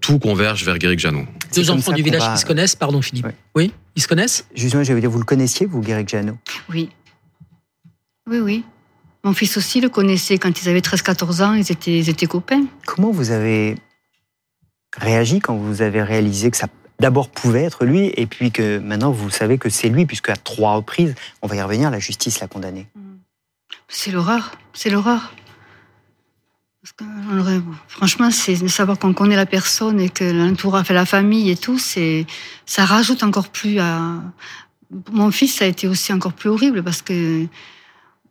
tout 0.01 0.19
converge 0.19 0.63
vers 0.63 0.77
Guéric 0.77 1.00
Janot. 1.00 1.25
Deux 1.61 1.71
enfants 1.71 1.91
du 1.91 2.03
village 2.03 2.33
qui 2.33 2.41
se 2.41 2.45
connaissent, 2.45 2.75
pardon 2.75 3.01
Philippe. 3.01 3.27
Oui, 3.55 3.73
ils 3.95 4.01
se 4.01 4.07
connaissent 4.07 4.45
Justement, 4.55 4.83
je 4.83 4.93
dire, 4.93 5.09
vous 5.09 5.19
le 5.19 5.25
connaissiez, 5.25 5.65
vous, 5.65 5.81
Guéric 5.81 6.09
Janot 6.09 6.37
Oui. 6.69 6.89
Oui, 8.29 8.39
oui. 8.39 8.63
Mon 9.23 9.33
fils 9.33 9.57
aussi 9.57 9.81
le 9.81 9.89
connaissait 9.89 10.37
quand 10.37 10.61
ils 10.61 10.69
avaient 10.69 10.79
13-14 10.79 11.43
ans, 11.43 11.53
ils 11.53 11.71
étaient, 11.71 11.97
ils 11.97 12.09
étaient 12.09 12.27
copains. 12.27 12.65
Comment 12.85 13.11
vous 13.11 13.31
avez 13.31 13.75
réagi 14.95 15.39
quand 15.39 15.55
vous 15.55 15.81
avez 15.81 16.01
réalisé 16.01 16.51
que 16.51 16.57
ça 16.57 16.67
d'abord 16.99 17.29
pouvait 17.29 17.63
être 17.63 17.85
lui, 17.85 18.11
et 18.15 18.25
puis 18.25 18.51
que 18.51 18.79
maintenant 18.79 19.11
vous 19.11 19.29
savez 19.29 19.57
que 19.57 19.69
c'est 19.69 19.89
lui, 19.89 20.05
puisque 20.05 20.29
à 20.29 20.35
trois 20.35 20.75
reprises, 20.75 21.13
on 21.41 21.47
va 21.47 21.55
y 21.55 21.61
revenir, 21.61 21.91
la 21.91 21.99
justice 21.99 22.39
l'a 22.39 22.47
condamné? 22.47 22.87
C'est 23.87 24.11
l'horreur, 24.11 24.53
c'est 24.73 24.89
l'horreur. 24.89 25.33
Franchement, 27.88 28.32
c'est 28.32 28.56
de 28.62 28.67
savoir 28.67 28.98
qu'on 28.98 29.13
connaît 29.13 29.36
la 29.36 29.46
personne 29.46 30.00
et 30.00 30.10
que 30.10 30.24
l'entourage, 30.24 30.86
fait 30.86 30.94
la 30.94 31.06
famille 31.06 31.50
et 31.50 31.58
tout, 31.58 31.77
c'est, 31.77 32.25
ça 32.65 32.86
rajoute 32.86 33.24
encore 33.24 33.50
plus 33.50 33.79
à. 33.79 34.22
Mon 35.12 35.32
fils, 35.32 35.56
ça 35.56 35.65
a 35.65 35.67
été 35.67 35.86
aussi 35.88 36.13
encore 36.13 36.32
plus 36.32 36.50
horrible 36.50 36.82
parce 36.82 37.01
que, 37.01 37.41
vous 37.41 37.48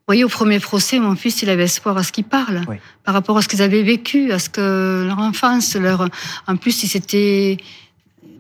voyez, 0.06 0.24
au 0.24 0.28
premier 0.28 0.58
procès, 0.58 0.98
mon 0.98 1.14
fils, 1.14 1.42
il 1.42 1.50
avait 1.50 1.64
espoir 1.64 1.98
à 1.98 2.02
ce 2.02 2.12
qu'il 2.12 2.24
parle, 2.24 2.62
par 3.04 3.12
rapport 3.12 3.36
à 3.36 3.42
ce 3.42 3.48
qu'ils 3.48 3.60
avaient 3.60 3.82
vécu, 3.82 4.32
à 4.32 4.38
ce 4.38 4.48
que 4.48 5.04
leur 5.06 5.18
enfance, 5.18 5.76
leur. 5.76 6.08
En 6.46 6.56
plus, 6.56 6.82
il 6.82 6.88
s'était. 6.88 7.58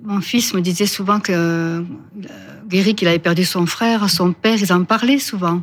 Mon 0.02 0.20
fils 0.20 0.54
me 0.54 0.60
disait 0.60 0.86
souvent 0.86 1.18
que 1.20 1.32
euh, 1.34 1.82
Guéric, 2.68 3.02
il 3.02 3.08
avait 3.08 3.18
perdu 3.18 3.44
son 3.44 3.66
frère, 3.66 4.08
son 4.08 4.32
père, 4.32 4.56
ils 4.58 4.72
en 4.72 4.84
parlaient 4.84 5.18
souvent. 5.18 5.62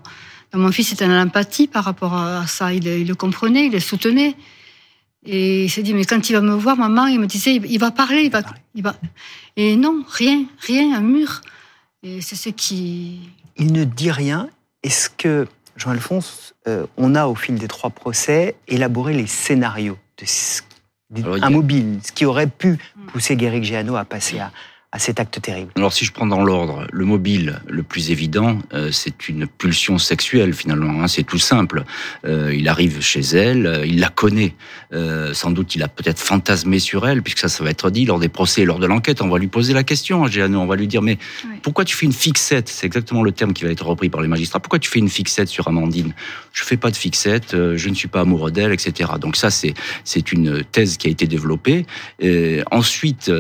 Mon 0.54 0.72
fils 0.72 0.94
était 0.94 1.06
en 1.06 1.20
empathie 1.20 1.68
par 1.68 1.84
rapport 1.84 2.14
à 2.16 2.46
ça. 2.48 2.74
Il, 2.74 3.08
le 3.08 3.16
comprenait, 3.16 3.68
il 3.68 3.72
le 3.72 3.80
soutenait. 3.80 4.36
Et 5.26 5.66
il 5.66 5.70
s'est 5.70 5.84
dit, 5.84 5.94
mais 5.94 6.06
quand 6.06 6.30
il 6.30 6.34
va 6.34 6.42
me 6.42 6.54
voir, 6.54 6.78
maman, 6.78 7.08
il 7.08 7.20
me 7.20 7.28
disait, 7.28 7.56
il 7.56 7.80
va 7.80 7.92
parler, 7.92 8.24
il 8.24 8.32
va, 8.32 8.42
il 8.76 8.84
va. 8.84 8.96
Et 9.56 9.76
non, 9.76 10.04
rien, 10.10 10.46
rien, 10.60 10.96
un 10.96 11.02
mur. 11.02 11.42
Et 12.04 12.22
c'est 12.22 12.36
ce 12.36 12.50
qui. 12.50 13.20
Il 13.58 13.72
ne 13.72 13.84
dit 13.84 14.12
rien. 14.12 14.50
Est-ce 14.84 15.10
que, 15.10 15.48
Jean-Alphonse, 15.78 16.54
euh, 16.68 16.86
on 16.98 17.16
a 17.16 17.26
au 17.28 17.36
fil 17.36 17.56
des 17.56 17.68
trois 17.68 17.90
procès 17.90 18.56
élaboré 18.68 19.14
les 19.14 19.28
scénarios 19.28 19.98
de, 20.18 20.26
un 21.42 21.50
mobile, 21.50 22.00
ce 22.04 22.12
qui 22.12 22.26
aurait 22.26 22.48
pu 22.48 22.78
pousser 23.08 23.36
Guéric 23.36 23.64
Géano 23.64 23.96
à 23.96 24.06
passer 24.06 24.40
à, 24.40 24.52
à 24.94 25.00
cet 25.00 25.20
acte 25.20 25.42
terrible 25.42 25.72
Alors 25.76 25.92
si 25.92 26.06
je 26.06 26.12
prends 26.12 26.28
dans 26.28 26.44
l'ordre, 26.44 26.86
le 26.92 27.04
mobile, 27.04 27.60
le 27.68 27.82
plus 27.82 28.12
évident, 28.12 28.60
euh, 28.74 28.92
c'est 28.92 29.28
une 29.28 29.48
pulsion 29.48 29.98
sexuelle 29.98 30.54
finalement, 30.54 31.02
hein, 31.02 31.08
c'est 31.08 31.24
tout 31.24 31.40
simple. 31.40 31.84
Euh, 32.26 32.54
il 32.56 32.68
arrive 32.68 33.02
chez 33.02 33.22
elle, 33.22 33.66
euh, 33.66 33.86
il 33.88 34.00
la 34.00 34.10
connaît, 34.10 34.54
euh, 34.94 35.34
sans 35.34 35.50
doute 35.50 35.74
il 35.74 35.82
a 35.82 35.88
peut-être 35.88 36.20
fantasmé 36.20 36.78
sur 36.78 37.08
elle, 37.08 37.24
puisque 37.24 37.40
ça, 37.40 37.50
ça 37.50 37.64
va 37.64 37.72
être 37.72 37.90
dit 37.90 38.06
lors 38.06 38.20
des 38.20 38.30
procès, 38.30 38.66
lors 38.66 38.78
de 38.78 38.86
l'enquête, 38.86 39.24
on 39.24 39.30
va 39.30 39.40
lui 39.40 39.48
poser 39.48 39.74
la 39.74 39.84
question, 39.84 40.28
Géano, 40.28 40.60
on 40.60 40.68
va 40.68 40.76
lui 40.76 40.88
dire, 40.88 41.02
mais 41.02 41.18
pourquoi 41.64 41.86
tu 41.86 41.96
fais 41.96 42.06
une 42.06 42.14
fixette? 42.14 42.70
C'est 42.70 42.86
exactement 42.86 43.24
le 43.24 43.32
terme 43.32 43.54
qui 43.54 43.64
va 43.64 43.72
être 43.72 43.88
repris 43.88 44.10
par 44.10 44.22
les 44.22 44.28
magistrats. 44.28 44.60
Pourquoi 44.60 44.78
tu 44.78 44.92
fais 44.92 45.00
une 45.00 45.10
fixette 45.10 45.48
sur 45.48 45.68
Amandine? 45.68 46.14
Je 46.52 46.64
fais 46.64 46.78
pas 46.78 46.92
de 46.92 46.96
fixette, 46.96 47.54
je 47.54 47.90
ne 47.90 47.96
suis 47.96 48.08
pas 48.08 48.22
amoureux 48.22 48.52
d'elle, 48.52 48.72
etc. 48.72 49.14
Donc 49.20 49.38
ça, 49.38 49.50
c'est 49.50 49.74
c'est 50.04 50.32
une 50.32 50.64
thèse 50.64 50.98
qui 50.98 51.08
a 51.08 51.10
été 51.10 51.26
développée. 51.26 51.88
Et 52.20 52.62
ensuite, 52.70 53.32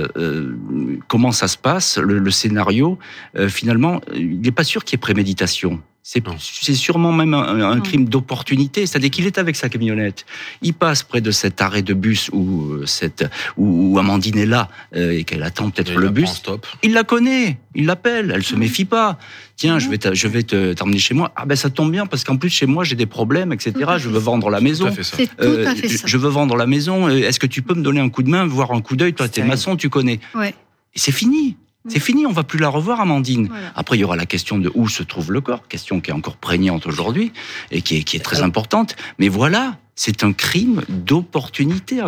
comment 1.07 1.31
ça 1.31 1.42
ça 1.43 1.49
se 1.49 1.57
passe, 1.57 1.97
le, 1.97 2.31
scénario, 2.31 2.97
euh, 3.35 3.49
finalement, 3.49 3.99
il 4.15 4.39
n'est 4.39 4.53
pas 4.53 4.63
sûr 4.63 4.85
qu'il 4.85 4.93
y 4.93 4.95
ait 4.95 5.07
préméditation. 5.09 5.81
C'est 6.03 6.73
sûrement 6.73 7.13
même 7.13 7.33
un, 7.33 7.79
crime 7.79 8.05
d'opportunité, 8.05 8.85
c'est-à-dire 8.85 9.09
qu'il 9.09 9.25
est 9.25 9.37
avec 9.37 9.55
sa 9.55 9.69
camionnette. 9.69 10.25
Il 10.61 10.73
passe 10.73 11.01
près 11.01 11.21
de 11.21 11.31
cet 11.31 11.61
arrêt 11.61 11.81
de 11.81 11.93
bus 11.93 12.29
où, 12.33 12.73
euh, 12.73 12.85
cette, 12.85 13.25
où, 13.55 13.97
Amandine 13.97 14.37
est 14.37 14.45
là 14.45 14.67
euh, 14.97 15.17
et 15.17 15.23
qu'elle 15.23 15.43
attend 15.43 15.69
peut-être 15.69 15.95
le 15.95 16.09
bus. 16.09 16.29
Stop. 16.29 16.67
Il 16.83 16.91
la 16.91 17.05
connaît, 17.05 17.57
il 17.73 17.85
l'appelle, 17.85 18.33
elle 18.35 18.43
se 18.43 18.55
méfie 18.55 18.83
pas. 18.83 19.17
Tiens, 19.55 19.79
je 19.79 19.87
vais 19.87 19.99
je 20.13 20.27
vais 20.27 20.43
te 20.43 20.73
t'emmener 20.73 20.99
chez 20.99 21.13
moi. 21.13 21.31
Ah 21.37 21.45
ben 21.45 21.55
ça 21.55 21.69
tombe 21.69 21.91
bien 21.91 22.05
parce 22.05 22.25
qu'en 22.25 22.35
plus 22.35 22.49
chez 22.49 22.65
moi 22.65 22.83
j'ai 22.83 22.95
des 22.95 23.05
problèmes, 23.05 23.53
etc. 23.53 23.73
Je 23.97 24.09
veux 24.09 24.19
vendre 24.19 24.49
la 24.49 24.59
maison. 24.59 24.91
C'est 25.01 25.27
tout 25.27 25.43
à 25.65 25.73
fait 25.73 25.87
ça. 25.87 26.05
Je 26.05 26.17
veux 26.17 26.29
vendre 26.29 26.57
la 26.57 26.67
maison. 26.67 27.07
Est-ce 27.07 27.39
que 27.39 27.47
tu 27.47 27.61
peux 27.61 27.75
me 27.75 27.83
donner 27.83 28.01
un 28.01 28.09
coup 28.09 28.23
de 28.23 28.29
main, 28.29 28.45
voir 28.45 28.71
un 28.71 28.81
coup 28.81 28.97
d'œil? 28.97 29.13
Toi, 29.13 29.29
t'es 29.29 29.43
maçon, 29.43 29.77
tu 29.77 29.89
connais. 29.89 30.19
Ouais. 30.35 30.53
Et 30.95 30.99
c'est 30.99 31.11
fini. 31.11 31.57
C'est 31.89 31.99
fini, 31.99 32.25
on 32.25 32.31
va 32.31 32.43
plus 32.43 32.59
la 32.59 32.69
revoir, 32.69 33.01
Amandine. 33.01 33.49
Après, 33.75 33.97
il 33.97 33.99
y 33.99 34.03
aura 34.05 34.15
la 34.15 34.25
question 34.25 34.57
de 34.57 34.71
où 34.73 34.87
se 34.87 35.03
trouve 35.03 35.33
le 35.33 35.41
corps, 35.41 35.67
question 35.67 35.99
qui 35.99 36.11
est 36.11 36.13
encore 36.13 36.37
prégnante 36.37 36.87
aujourd'hui 36.87 37.33
et 37.71 37.81
qui 37.81 37.97
est, 37.97 38.03
qui 38.03 38.15
est 38.15 38.21
très 38.21 38.41
importante. 38.41 38.95
Mais 39.19 39.27
voilà, 39.27 39.77
c'est 39.95 40.23
un 40.23 40.31
crime 40.31 40.81
d'opportunité. 40.87 42.01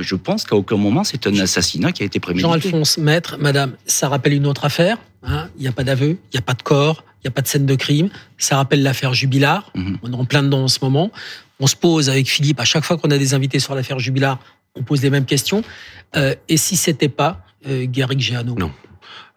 Je 0.00 0.14
pense 0.14 0.44
qu'à 0.44 0.56
aucun 0.56 0.76
moment, 0.76 1.04
c'est 1.04 1.26
un 1.26 1.38
assassinat 1.38 1.92
qui 1.92 2.02
a 2.02 2.06
été 2.06 2.20
prémédité. 2.20 2.48
Jean-Alphonse, 2.48 2.98
maître, 2.98 3.38
madame, 3.40 3.76
ça 3.86 4.08
rappelle 4.08 4.34
une 4.34 4.46
autre 4.46 4.66
affaire. 4.66 4.98
Hein. 5.22 5.48
Il 5.56 5.62
n'y 5.62 5.68
a 5.68 5.72
pas 5.72 5.84
d'aveu, 5.84 6.18
il 6.32 6.34
n'y 6.34 6.38
a 6.38 6.42
pas 6.42 6.52
de 6.54 6.62
corps, 6.62 7.02
il 7.18 7.26
n'y 7.26 7.28
a 7.28 7.30
pas 7.30 7.40
de 7.40 7.48
scène 7.48 7.64
de 7.64 7.74
crime. 7.74 8.10
Ça 8.36 8.56
rappelle 8.56 8.82
l'affaire 8.82 9.14
Jubilard. 9.14 9.72
Mhm. 9.74 9.98
On 10.02 10.12
est 10.12 10.16
en 10.16 10.26
plein 10.26 10.42
dedans 10.42 10.64
en 10.64 10.68
ce 10.68 10.80
moment. 10.82 11.10
On 11.60 11.66
se 11.66 11.76
pose 11.76 12.10
avec 12.10 12.28
Philippe, 12.28 12.60
à 12.60 12.64
chaque 12.64 12.84
fois 12.84 12.98
qu'on 12.98 13.10
a 13.10 13.16
des 13.16 13.32
invités 13.32 13.58
sur 13.58 13.74
l'affaire 13.74 13.98
Jubilard, 13.98 14.38
on 14.74 14.82
pose 14.82 15.02
les 15.02 15.10
mêmes 15.10 15.24
questions. 15.24 15.62
Euh, 16.16 16.34
et 16.48 16.56
si 16.56 16.76
c'était 16.76 17.08
pas 17.08 17.40
euh, 17.68 17.86
Géano 18.18 18.54
Non. 18.58 18.72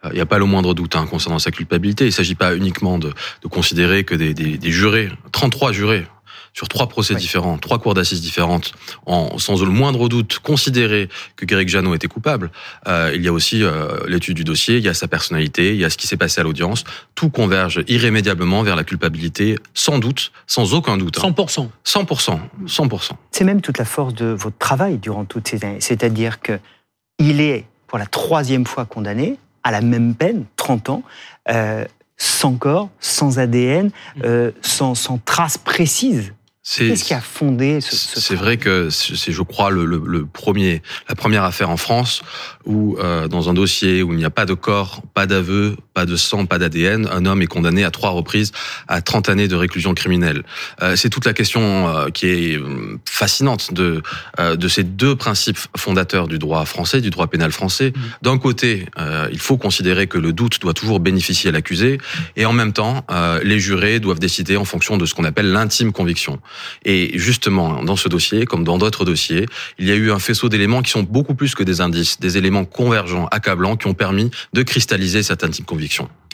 Il 0.06 0.14
n'y 0.14 0.22
a 0.22 0.26
pas 0.26 0.38
le 0.38 0.46
moindre 0.46 0.74
doute 0.74 0.96
hein, 0.96 1.08
concernant 1.10 1.40
sa 1.40 1.52
culpabilité. 1.52 2.06
Il 2.06 2.10
ne 2.10 2.14
s'agit 2.14 2.36
pas 2.36 2.56
uniquement 2.56 3.00
de, 3.00 3.14
de 3.42 3.48
considérer 3.48 4.04
que 4.04 4.16
des, 4.16 4.34
des, 4.34 4.58
des, 4.58 4.72
jurés, 4.72 5.10
33 5.32 5.72
jurés, 5.72 6.06
sur 6.58 6.68
trois 6.68 6.88
procès 6.90 7.14
différents, 7.14 7.60
trois 7.60 7.78
cours 7.78 7.94
d'assises 7.94 8.22
différentes, 8.22 8.74
en, 9.06 9.38
sans 9.38 9.64
le 9.64 9.70
moindre 9.70 10.10
doute 10.10 10.40
considérer 10.40 11.08
que 11.36 11.46
Guéric 11.46 11.70
Jeannot 11.70 11.94
était 11.94 12.08
coupable. 12.08 12.50
Euh, 12.88 13.12
il 13.14 13.24
y 13.24 13.28
a 13.28 13.32
aussi 13.32 13.64
euh, 13.64 14.00
l'étude 14.08 14.36
du 14.36 14.44
dossier, 14.44 14.78
il 14.78 14.84
y 14.84 14.90
a 14.90 14.96
sa 14.96 15.08
personnalité, 15.08 15.76
il 15.76 15.80
y 15.80 15.86
a 15.86 15.92
ce 15.92 15.98
qui 15.98 16.08
s'est 16.08 16.18
passé 16.18 16.42
à 16.42 16.44
l'audience. 16.44 16.84
Tout 17.14 17.30
converge 17.30 17.84
irrémédiablement 17.88 18.64
vers 18.64 18.76
la 18.76 18.84
culpabilité, 18.84 19.60
sans 19.76 20.00
doute, 20.00 20.32
sans 20.48 20.74
aucun 20.74 20.98
doute. 20.98 21.20
100%. 21.20 21.70
100%. 21.86 22.40
100%. 22.66 23.12
C'est 23.30 23.44
même 23.44 23.62
toute 23.62 23.78
la 23.78 23.86
force 23.86 24.16
de 24.16 24.26
votre 24.26 24.58
travail 24.58 24.98
durant 24.98 25.26
toutes 25.26 25.48
ces 25.48 25.64
années. 25.64 25.82
C'est-à-dire 25.82 26.40
que 26.40 26.60
il 27.20 27.40
est 27.40 27.66
pour 27.88 27.98
la 27.98 28.06
troisième 28.06 28.66
fois 28.66 28.86
condamné 28.86 29.38
à 29.64 29.72
la 29.72 29.82
même 29.82 30.16
peine, 30.16 30.46
30 30.56 30.90
ans, 30.90 31.04
euh, 31.50 31.86
sans 32.18 32.54
corps, 32.56 32.90
sans 33.00 33.40
ADN, 33.40 33.92
euh, 34.24 34.52
sans, 34.62 34.96
sans 34.96 35.18
traces 35.18 35.58
précises. 35.58 36.34
Qu'est-ce 36.76 37.06
qui 37.06 37.14
a 37.14 37.22
fondé 37.22 37.80
ce, 37.80 37.96
ce 37.96 38.20
C'est 38.20 38.36
vrai 38.36 38.58
que 38.58 38.90
c'est, 38.90 39.32
je 39.32 39.42
crois, 39.42 39.70
le, 39.70 39.86
le, 39.86 40.02
le, 40.06 40.26
premier, 40.26 40.82
la 41.08 41.16
première 41.16 41.46
affaire 41.46 41.70
en 41.70 41.78
France 41.78 42.24
où, 42.66 42.98
euh, 43.00 43.30
dans 43.30 43.50
un 43.50 43.54
dossier 43.54 44.04
où 44.04 44.12
il 44.12 44.18
n'y 44.18 44.26
a 44.26 44.30
pas 44.30 44.46
de 44.46 44.54
corps, 44.54 45.02
pas 45.14 45.28
d'aveu, 45.28 45.78
pas 45.98 46.06
de 46.06 46.16
sang, 46.16 46.46
pas 46.46 46.60
d'ADN, 46.60 47.10
un 47.12 47.26
homme 47.26 47.42
est 47.42 47.48
condamné 47.48 47.84
à 47.84 47.90
trois 47.90 48.12
reprises 48.12 48.52
à 48.88 49.02
30 49.02 49.30
années 49.30 49.48
de 49.48 49.56
réclusion 49.56 49.96
criminelle. 49.96 50.44
Euh, 50.84 50.96
c'est 50.96 51.10
toute 51.10 51.26
la 51.26 51.34
question 51.34 51.88
euh, 51.88 52.10
qui 52.10 52.28
est 52.28 52.56
euh, 52.56 53.00
fascinante 53.10 53.74
de 53.74 54.04
euh, 54.40 54.56
de 54.56 54.68
ces 54.68 54.84
deux 54.84 55.16
principes 55.16 55.58
fondateurs 55.76 56.28
du 56.28 56.38
droit 56.38 56.66
français, 56.66 57.02
du 57.02 57.10
droit 57.10 57.26
pénal 57.26 57.52
français. 57.52 57.94
Mmh. 57.96 58.02
D'un 58.22 58.38
côté, 58.38 58.86
il 59.32 59.40
faut 59.40 59.58
considérer 59.58 60.06
que 60.06 60.20
le 60.20 60.34
doute 60.34 60.60
doit 60.62 60.74
toujours 60.74 61.00
bénéficier 61.00 61.50
à 61.50 61.52
l'accusé, 61.52 61.98
et 62.36 62.46
en 62.46 62.54
même 62.54 62.74
temps, 62.74 63.06
les 63.44 63.60
jurés 63.60 64.00
doivent 64.00 64.20
décider 64.20 64.58
en 64.58 64.66
fonction 64.66 64.98
de 64.98 65.06
ce 65.06 65.14
qu'on 65.16 65.24
appelle 65.24 65.52
l'intime 65.52 65.92
conviction. 65.92 66.40
Et 66.86 67.18
justement, 67.18 67.84
dans 67.84 67.96
ce 67.96 68.10
dossier, 68.10 68.46
comme 68.46 68.64
dans 68.64 68.78
d'autres 68.78 69.06
dossiers, 69.06 69.46
il 69.80 69.88
y 69.88 69.92
a 69.92 69.96
eu 69.96 70.12
un 70.12 70.20
faisceau 70.20 70.50
d'éléments 70.50 70.82
qui 70.82 70.92
sont 70.92 71.04
beaucoup 71.04 71.36
plus 71.36 71.56
que 71.56 71.64
des 71.64 71.82
indices, 71.82 72.20
des 72.20 72.38
éléments 72.38 72.66
convergents, 72.66 73.28
accablants, 73.32 73.78
qui 73.78 73.88
ont 73.88 73.94
permis 73.94 74.30
de 74.54 74.64
cristalliser 74.64 75.24
certaines 75.24 75.52
types 75.52 75.66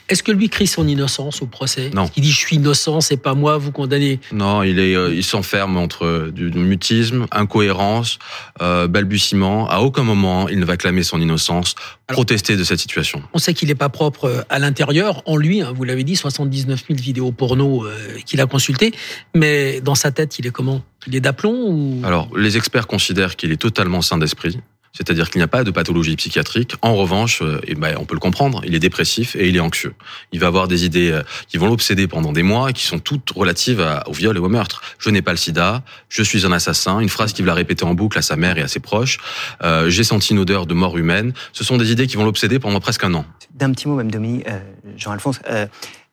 Est-ce 0.09 0.21
que 0.21 0.33
lui 0.33 0.49
crie 0.49 0.67
son 0.67 0.85
innocence 0.87 1.41
au 1.41 1.45
procès? 1.45 1.89
Non. 1.93 2.09
Il 2.17 2.23
dit 2.23 2.31
je 2.31 2.37
suis 2.37 2.57
innocent, 2.57 2.99
c'est 2.99 3.17
pas 3.17 3.35
moi, 3.35 3.57
vous 3.57 3.71
condamnez. 3.71 4.19
Non, 4.33 4.61
il 4.61 4.77
est, 4.77 4.95
euh, 4.95 5.13
il 5.13 5.23
s'enferme 5.23 5.77
entre 5.77 6.29
du, 6.29 6.51
mutisme, 6.51 7.25
incohérence, 7.31 8.19
euh, 8.61 8.87
balbutiement. 8.87 9.69
À 9.69 9.79
aucun 9.79 10.03
moment 10.03 10.49
il 10.49 10.59
ne 10.59 10.65
va 10.65 10.75
clamer 10.75 11.03
son 11.03 11.21
innocence, 11.21 11.75
protester 12.07 12.57
de 12.57 12.65
cette 12.65 12.79
situation. 12.79 13.23
On 13.33 13.37
sait 13.37 13.53
qu'il 13.53 13.69
n'est 13.69 13.75
pas 13.75 13.87
propre 13.87 14.25
euh, 14.25 14.41
à 14.49 14.59
l'intérieur, 14.59 15.21
en 15.25 15.37
lui. 15.37 15.61
Hein, 15.61 15.71
vous 15.73 15.85
l'avez 15.85 16.03
dit, 16.03 16.17
79 16.17 16.83
000 16.89 16.99
vidéos 16.99 17.31
porno 17.31 17.85
euh, 17.85 17.97
qu'il 18.25 18.41
a 18.41 18.45
consultées, 18.45 18.91
mais 19.33 19.79
dans 19.79 19.95
sa 19.95 20.11
tête, 20.11 20.37
il 20.37 20.45
est 20.45 20.51
comment? 20.51 20.83
Il 21.07 21.15
est 21.15 21.21
d'aplomb 21.21 21.69
ou? 21.69 22.01
Alors, 22.03 22.29
les 22.35 22.57
experts 22.57 22.87
considèrent 22.87 23.37
qu'il 23.37 23.51
est 23.53 23.57
totalement 23.57 24.01
sain 24.01 24.17
d'esprit 24.17 24.59
c'est-à-dire 24.93 25.29
qu'il 25.29 25.39
n'y 25.39 25.43
a 25.43 25.47
pas 25.47 25.63
de 25.63 25.71
pathologie 25.71 26.15
psychiatrique. 26.15 26.75
En 26.81 26.95
revanche, 26.95 27.41
euh, 27.41 27.59
eh 27.65 27.75
ben, 27.75 27.95
on 27.99 28.05
peut 28.05 28.15
le 28.15 28.19
comprendre, 28.19 28.61
il 28.65 28.75
est 28.75 28.79
dépressif 28.79 29.35
et 29.35 29.49
il 29.49 29.57
est 29.57 29.59
anxieux. 29.59 29.93
Il 30.31 30.39
va 30.39 30.47
avoir 30.47 30.67
des 30.67 30.85
idées 30.85 31.11
euh, 31.11 31.23
qui 31.47 31.57
vont 31.57 31.67
l'obséder 31.67 32.07
pendant 32.07 32.31
des 32.31 32.43
mois 32.43 32.69
et 32.69 32.73
qui 32.73 32.85
sont 32.85 32.99
toutes 32.99 33.31
relatives 33.31 33.85
au 34.07 34.13
viol 34.13 34.35
et 34.37 34.39
au 34.39 34.49
meurtre. 34.49 34.81
Je 34.99 35.09
n'ai 35.09 35.21
pas 35.21 35.31
le 35.31 35.37
sida, 35.37 35.83
je 36.09 36.23
suis 36.23 36.45
un 36.45 36.51
assassin, 36.51 36.99
une 36.99 37.09
phrase 37.09 37.33
qu'il 37.33 37.45
va 37.45 37.53
répéter 37.53 37.83
en 37.83 37.93
boucle 37.93 38.17
à 38.17 38.21
sa 38.21 38.35
mère 38.35 38.57
et 38.57 38.61
à 38.61 38.67
ses 38.67 38.79
proches. 38.79 39.17
Euh, 39.63 39.89
J'ai 39.89 40.03
senti 40.03 40.33
une 40.33 40.39
odeur 40.39 40.65
de 40.65 40.73
mort 40.73 40.97
humaine. 40.97 41.33
Ce 41.51 41.63
sont 41.63 41.77
des 41.77 41.91
idées 41.91 42.07
qui 42.07 42.17
vont 42.17 42.25
l'obséder 42.25 42.59
pendant 42.59 42.79
presque 42.79 43.03
un 43.03 43.13
an. 43.13 43.25
D'un 43.53 43.71
petit 43.71 43.87
mot, 43.87 43.95
même 43.95 44.11
Dominique, 44.11 44.47
euh, 44.47 44.59
Jean-Alphonse, 44.97 45.39
euh, 45.49 45.67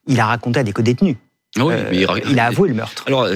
il 0.07 0.19
a 0.21 0.27
raconté 0.27 0.61
à 0.61 0.63
des 0.63 0.73
co-détenus 0.73 1.17
ah 1.59 1.65
oui, 1.65 1.75
mais 1.91 2.07
il, 2.31 2.39
a 2.39 2.47
avoué 2.47 2.69
le 2.69 2.75
meurtre. 2.75 3.05
Alors, 3.07 3.29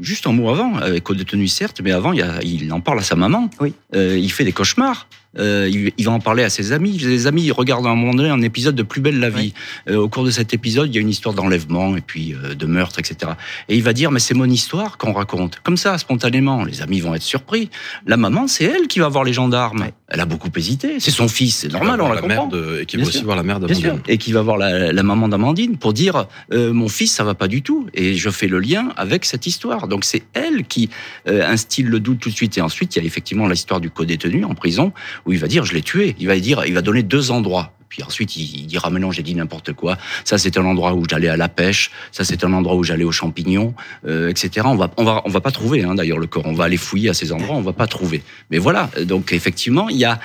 juste 0.00 0.26
un 0.26 0.32
mot 0.32 0.48
avant, 0.48 0.76
avec 0.76 1.04
co-détenu 1.04 1.46
certes, 1.48 1.80
mais 1.84 1.92
avant, 1.92 2.12
il, 2.12 2.22
a, 2.22 2.42
il, 2.42 2.72
en 2.72 2.80
parle 2.80 3.00
à 3.00 3.02
sa 3.02 3.14
maman. 3.14 3.50
Oui. 3.60 3.74
il 3.92 4.32
fait 4.32 4.44
des 4.44 4.52
cauchemars. 4.52 5.06
Euh, 5.36 5.70
il, 5.96 6.04
va 6.04 6.12
en 6.12 6.20
parler 6.20 6.42
à 6.42 6.50
ses 6.50 6.72
amis. 6.72 6.98
Ses 6.98 7.26
amis 7.26 7.50
regardent 7.50 7.86
à 7.86 7.90
un 7.90 7.94
moment 7.94 8.14
donné 8.14 8.30
un 8.30 8.40
épisode 8.40 8.74
de 8.74 8.82
Plus 8.82 9.00
belle 9.00 9.20
la 9.20 9.28
vie. 9.28 9.52
Euh, 9.88 9.96
au 9.96 10.08
cours 10.08 10.24
de 10.24 10.30
cet 10.30 10.54
épisode, 10.54 10.88
il 10.88 10.94
y 10.94 10.98
a 10.98 11.00
une 11.00 11.10
histoire 11.10 11.34
d'enlèvement 11.34 11.96
et 11.96 12.00
puis 12.00 12.34
euh, 12.34 12.54
de 12.54 12.66
meurtre, 12.66 12.98
etc. 12.98 13.32
Et 13.68 13.76
il 13.76 13.82
va 13.82 13.92
dire, 13.92 14.10
mais 14.10 14.20
c'est 14.20 14.34
mon 14.34 14.48
histoire 14.48 14.96
qu'on 14.96 15.12
raconte. 15.12 15.60
Comme 15.62 15.76
ça, 15.76 15.98
spontanément. 15.98 16.64
Les 16.64 16.80
amis 16.80 17.00
vont 17.00 17.14
être 17.14 17.22
surpris. 17.22 17.70
La 18.06 18.16
maman, 18.16 18.46
c'est 18.46 18.64
elle 18.64 18.88
qui 18.88 19.00
va 19.00 19.08
voir 19.08 19.24
les 19.24 19.34
gendarmes. 19.34 19.88
Elle 20.08 20.20
a 20.20 20.24
beaucoup 20.24 20.48
hésité. 20.56 20.98
C'est 20.98 21.10
son 21.10 21.28
fils, 21.28 21.58
c'est 21.58 21.72
normal, 21.72 22.00
on 22.00 22.10
la, 22.10 22.20
comprend. 22.22 22.46
De, 22.46 22.80
et 22.80 22.86
qui 22.86 22.96
va 22.96 23.02
aussi 23.02 23.22
voir 23.22 23.36
la 23.36 23.42
mère 23.42 23.60
d'Amandine. 23.60 24.00
Et 24.08 24.16
qui 24.16 24.32
va 24.32 24.40
voir 24.40 24.56
la, 24.56 24.92
la 24.92 25.02
maman 25.02 25.28
d'Amandine 25.28 25.76
pour 25.76 25.92
dire, 25.92 26.26
mon 26.50 26.88
fils, 26.88 27.12
ça 27.12 27.24
va 27.24 27.34
pas 27.34 27.48
du 27.48 27.60
tout. 27.60 27.86
Et 27.92 28.14
je 28.14 28.30
fais 28.30 28.46
le 28.46 28.58
lien 28.58 28.88
avec 28.96 29.26
cette 29.26 29.46
histoire. 29.46 29.86
Donc 29.86 30.04
c'est 30.04 30.22
elle 30.32 30.64
qui 30.64 30.88
instille 31.26 31.84
le 31.84 32.00
doute 32.00 32.20
tout 32.20 32.30
de 32.30 32.34
suite. 32.34 32.56
Et 32.56 32.62
ensuite, 32.62 32.96
il 32.96 33.00
y 33.00 33.02
a 33.02 33.04
effectivement 33.04 33.46
l'histoire 33.46 33.80
du 33.80 33.90
co-détenu 33.90 34.44
en 34.44 34.54
prison 34.54 34.92
où 35.26 35.32
il 35.32 35.38
va 35.38 35.48
dire 35.48 35.64
je 35.64 35.74
l'ai 35.74 35.82
tué. 35.82 36.16
Il 36.18 36.26
va 36.26 36.38
dire, 36.38 36.64
il 36.66 36.74
va 36.74 36.82
donner 36.82 37.02
deux 37.02 37.30
endroits. 37.30 37.72
Puis 37.88 38.02
ensuite, 38.02 38.36
il 38.36 38.66
dira, 38.66 38.90
mais 38.90 39.00
non, 39.00 39.10
j'ai 39.12 39.22
dit 39.22 39.34
n'importe 39.34 39.72
quoi. 39.72 39.96
Ça, 40.24 40.36
c'est 40.36 40.58
un 40.58 40.64
endroit 40.64 40.92
où 40.92 41.04
j'allais 41.08 41.28
à 41.28 41.36
la 41.36 41.48
pêche. 41.48 41.90
Ça, 42.12 42.22
c'est 42.22 42.44
un 42.44 42.52
endroit 42.52 42.76
où 42.76 42.84
j'allais 42.84 43.04
aux 43.04 43.12
champignons, 43.12 43.74
euh, 44.06 44.28
etc. 44.28 44.66
On 44.68 44.76
va, 44.76 44.90
on 44.98 45.04
va, 45.04 45.22
on 45.24 45.30
va 45.30 45.40
pas 45.40 45.50
trouver, 45.50 45.84
hein, 45.84 45.94
d'ailleurs, 45.94 46.18
le 46.18 46.26
corps. 46.26 46.44
On 46.46 46.52
va 46.52 46.64
aller 46.64 46.76
fouiller 46.76 47.08
à 47.08 47.14
ces 47.14 47.32
endroits, 47.32 47.56
on 47.56 47.62
va 47.62 47.72
pas 47.72 47.86
trouver. 47.86 48.22
Mais 48.50 48.58
voilà. 48.58 48.90
Donc, 49.06 49.32
effectivement, 49.32 49.88
il 49.88 49.96
y 49.96 50.04
a, 50.04 50.20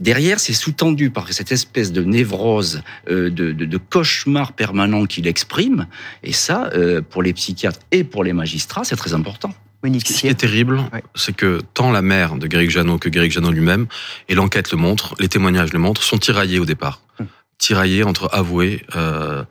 Derrière, 0.00 0.40
c'est 0.40 0.52
sous-tendu 0.52 1.10
par 1.10 1.32
cette 1.32 1.52
espèce 1.52 1.92
de 1.92 2.02
névrose, 2.02 2.82
euh, 3.08 3.30
de, 3.30 3.52
de, 3.52 3.66
de, 3.66 3.76
cauchemar 3.76 4.52
permanent 4.52 5.04
qu'il 5.04 5.28
exprime. 5.28 5.86
Et 6.24 6.32
ça, 6.32 6.70
euh, 6.74 7.02
pour 7.02 7.22
les 7.22 7.32
psychiatres 7.32 7.78
et 7.92 8.02
pour 8.02 8.24
les 8.24 8.32
magistrats, 8.32 8.82
c'est 8.82 8.96
très 8.96 9.14
important. 9.14 9.54
Ce 9.84 10.20
qui 10.20 10.28
est 10.28 10.34
terrible, 10.34 10.80
c'est 11.14 11.34
que 11.34 11.60
tant 11.74 11.90
la 11.90 12.02
mère 12.02 12.36
de 12.36 12.46
Guéric 12.46 12.70
Jeannot 12.70 12.98
que 12.98 13.08
Guéric 13.08 13.32
Jeannot 13.32 13.50
lui-même, 13.50 13.86
et 14.28 14.34
l'enquête 14.34 14.70
le 14.70 14.78
montre, 14.78 15.14
les 15.18 15.28
témoignages 15.28 15.72
le 15.72 15.80
montrent, 15.80 16.02
sont 16.02 16.18
tiraillés 16.18 16.60
au 16.60 16.64
départ. 16.64 17.00
Hum. 17.18 17.26
Tiraillés 17.58 18.04
entre 18.04 18.28
avoués, 18.32 18.86
euh, 18.94 19.42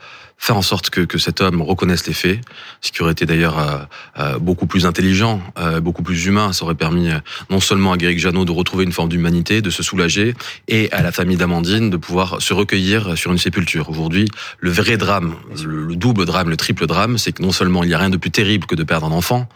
faire 0.41 0.57
en 0.57 0.63
sorte 0.63 0.89
que, 0.89 1.01
que 1.01 1.19
cet 1.19 1.39
homme 1.39 1.62
reconnaisse 1.62 2.07
les 2.07 2.13
faits, 2.13 2.41
ce 2.81 2.91
qui 2.91 3.03
aurait 3.03 3.12
été 3.12 3.27
d'ailleurs 3.27 3.60
euh, 3.60 3.77
euh, 4.17 4.39
beaucoup 4.39 4.65
plus 4.65 4.88
intelligent, 4.88 5.39
euh, 5.60 5.79
beaucoup 5.81 6.01
plus 6.01 6.25
humain. 6.25 6.51
Ça 6.51 6.65
aurait 6.65 6.74
permis 6.74 7.10
non 7.51 7.60
seulement 7.60 7.93
à 7.93 7.98
Guéric 7.98 8.17
Janot 8.17 8.43
de 8.43 8.51
retrouver 8.51 8.83
une 8.83 8.91
forme 8.91 9.10
d'humanité, 9.10 9.62
de 9.62 9.69
se 9.69 9.83
soulager, 9.83 10.33
et 10.67 10.91
à 10.93 11.03
la 11.03 11.12
famille 11.12 11.38
d'Amandine 11.38 11.91
de 11.91 11.98
pouvoir 11.98 12.41
se 12.41 12.55
recueillir 12.55 13.15
sur 13.19 13.31
une 13.31 13.38
sépulture. 13.38 13.91
Aujourd'hui, 13.91 14.27
le 14.57 14.71
vrai 14.71 14.98
drame, 14.98 15.36
le, 15.63 15.95
double 15.95 16.25
drame, 16.25 16.50
le 16.50 16.57
triple 16.57 16.88
drame, 16.88 17.19
c'est 17.19 17.33
que 17.33 17.43
non 17.43 17.51
seulement 17.51 17.83
il 17.83 17.89
n'y 17.89 17.93
a 17.93 18.00
rien 18.00 18.10
de 18.10 18.17
plus 18.17 18.31
terrible 18.31 18.65
que 18.65 18.74
de 18.74 18.83
perdre 18.83 19.05
un 19.05 19.12
enfant, 19.12 19.48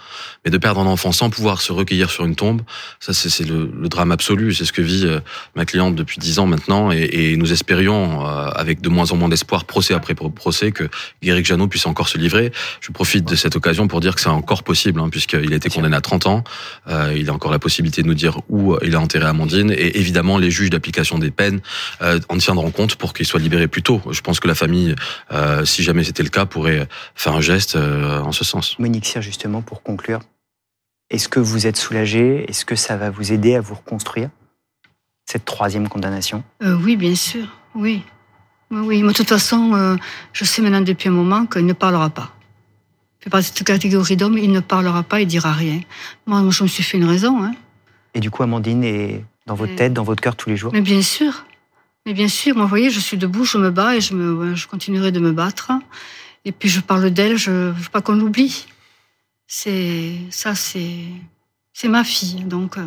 mais 0.46 0.52
de 0.52 0.58
perdre 0.60 0.82
un 0.82 0.86
enfant 0.86 1.12
sans 1.12 1.32
pouvoir 1.32 1.62
se 1.62 1.72
recueillir 1.72 2.12
sur 2.12 2.26
une 2.26 2.36
tombe, 2.36 2.62
ça 3.00 3.12
c'est 3.12 3.44
le, 3.48 3.72
le, 3.76 3.90
drame 3.90 4.12
absolu. 4.12 4.54
C'est 4.54 4.66
ce 4.66 4.74
que 4.74 4.84
vit 4.84 5.08
ma 5.56 5.66
cliente 5.66 5.96
depuis 5.96 6.20
dix 6.20 6.38
ans 6.38 6.46
maintenant, 6.46 6.92
et, 6.92 7.10
et 7.12 7.38
nous 7.38 7.52
espérions, 7.52 8.24
avec 8.24 8.82
de 8.82 8.90
moins 8.90 9.12
en 9.12 9.16
moins 9.16 9.30
d'espoir, 9.30 9.66
procès 9.66 9.96
après 9.96 10.14
procès, 10.14 10.72
que 10.76 10.88
Guéric 11.24 11.48
Janot 11.48 11.68
puisse 11.68 11.88
encore 11.88 12.08
se 12.08 12.20
livrer. 12.20 12.52
Je 12.82 12.92
profite 12.92 13.26
de 13.26 13.36
cette 13.36 13.56
occasion 13.56 13.88
pour 13.88 14.00
dire 14.00 14.14
que 14.14 14.22
c'est 14.22 14.30
encore 14.30 14.62
possible, 14.64 15.00
hein, 15.00 15.10
puisqu'il 15.10 15.52
a 15.52 15.56
été 15.56 15.70
condamné 15.70 15.96
à 15.96 16.02
30 16.02 16.28
ans. 16.28 16.44
Euh, 16.88 17.16
il 17.18 17.30
a 17.30 17.34
encore 17.34 17.52
la 17.52 17.60
possibilité 17.60 18.04
de 18.04 18.08
nous 18.08 18.14
dire 18.14 18.42
où 18.50 18.78
il 18.84 18.96
a 18.96 19.00
enterré 19.00 19.26
Amandine. 19.26 19.72
Et 19.72 19.98
évidemment, 19.98 20.38
les 20.38 20.52
juges 20.52 20.70
d'application 20.70 21.18
des 21.18 21.32
peines 21.32 21.62
euh, 22.02 22.20
en 22.30 22.38
tiendront 22.38 22.72
compte 22.72 22.96
pour 22.96 23.14
qu'il 23.14 23.26
soit 23.26 23.40
libéré 23.40 23.68
plus 23.68 23.82
tôt. 23.82 24.02
Je 24.12 24.22
pense 24.22 24.40
que 24.40 24.48
la 24.48 24.56
famille, 24.56 24.96
euh, 25.32 25.66
si 25.66 25.84
jamais 25.84 26.04
c'était 26.04 26.24
le 26.24 26.30
cas, 26.30 26.46
pourrait 26.46 26.88
faire 27.16 27.34
un 27.34 27.42
geste 27.42 27.76
euh, 27.76 28.20
en 28.20 28.32
ce 28.32 28.44
sens. 28.44 28.78
Monique 28.80 29.06
Cyr, 29.06 29.22
justement, 29.22 29.62
pour 29.62 29.82
conclure, 29.82 30.20
est-ce 31.10 31.30
que 31.30 31.40
vous 31.40 31.68
êtes 31.68 31.78
soulagé? 31.78 32.46
Est-ce 32.50 32.66
que 32.66 32.76
ça 32.76 32.98
va 32.98 33.10
vous 33.10 33.32
aider 33.32 33.56
à 33.56 33.62
vous 33.62 33.76
reconstruire 33.76 34.30
cette 35.26 35.46
troisième 35.46 35.88
condamnation? 35.88 36.44
Euh, 36.64 36.76
Oui, 36.76 36.96
bien 36.96 37.16
sûr, 37.16 37.48
oui. 37.76 38.04
Oui, 38.72 39.04
mais 39.04 39.10
de 39.10 39.14
toute 39.14 39.30
façon, 39.30 39.74
euh, 39.74 39.96
je 40.34 40.44
sais 40.44 40.62
maintenant 40.62 40.82
depuis 40.82 41.10
un 41.10 41.12
moment 41.12 41.46
qu'il 41.46 41.66
ne 41.66 41.74
parlera 41.74 42.10
pas. 42.10 42.32
Il 43.20 43.26
fait 43.26 43.30
partie 43.30 43.52
de 43.52 43.58
cette 43.58 43.68
catégorie 43.68 44.18
d'hommes, 44.18 44.38
il 44.38 44.52
ne 44.52 44.60
parlera 44.60 45.04
pas, 45.04 45.22
il 45.22 45.28
dira 45.28 45.52
rien. 45.54 45.80
Moi, 46.26 46.44
je 46.50 46.64
me 46.64 46.68
suis 46.68 46.84
fait 46.84 46.98
une 46.98 47.06
raison. 47.06 47.44
Hein. 47.44 47.54
Et 48.14 48.20
du 48.20 48.32
coup, 48.32 48.44
Amandine 48.44 48.84
est 48.84 49.24
dans 49.46 49.56
votre 49.56 49.76
tête, 49.76 49.94
dans 49.94 50.04
votre 50.04 50.22
cœur 50.22 50.36
tous 50.36 50.50
les 50.50 50.58
jours? 50.58 50.72
Mais 50.74 50.82
bien 50.82 51.02
sûr. 51.02 51.46
Mais 52.06 52.14
bien 52.14 52.28
sûr, 52.28 52.56
moi, 52.56 52.66
vous 52.66 52.70
voyez, 52.70 52.90
je 52.90 53.00
suis 53.00 53.18
debout, 53.18 53.46
je 53.46 53.58
me 53.58 53.72
bats 53.72 53.96
et 53.96 54.02
je, 54.02 54.14
me, 54.14 54.56
je 54.56 54.68
continuerai 54.68 55.12
de 55.12 55.20
me 55.20 55.32
battre. 55.32 55.72
Et 56.44 56.52
puis, 56.52 56.70
je 56.70 56.80
parle 56.82 57.10
d'elle, 57.10 57.38
je 57.38 57.52
ne 57.52 57.72
veux 57.72 57.90
pas 57.92 58.02
qu'on 58.02 58.16
l'oublie. 58.16 58.68
C'est 59.48 60.16
ça, 60.30 60.56
c'est 60.56 61.06
c'est 61.74 61.90
ma 61.90 62.04
fille, 62.04 62.46
donc. 62.46 62.78
Euh, 62.78 62.86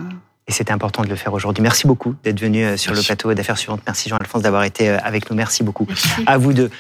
et 0.49 0.53
c'était 0.53 0.73
important 0.73 1.03
de 1.03 1.09
le 1.09 1.17
faire 1.17 1.35
aujourd'hui. 1.35 1.63
Merci 1.63 1.87
beaucoup 1.87 2.15
d'être 2.25 2.41
venu 2.41 2.65
euh, 2.65 2.77
sur 2.77 2.95
le 2.95 3.03
plateau 3.03 3.33
d'affaires 3.35 3.59
suivantes. 3.59 3.83
Merci 3.87 4.09
Jean-Alphonse 4.09 4.43
d'avoir 4.43 4.65
été 4.65 4.89
euh, 4.89 4.99
avec 5.03 5.31
nous. 5.31 5.37
Merci 5.37 5.63
beaucoup. 5.63 5.87
À 6.27 6.39
vous 6.39 6.55
deux. 6.55 6.71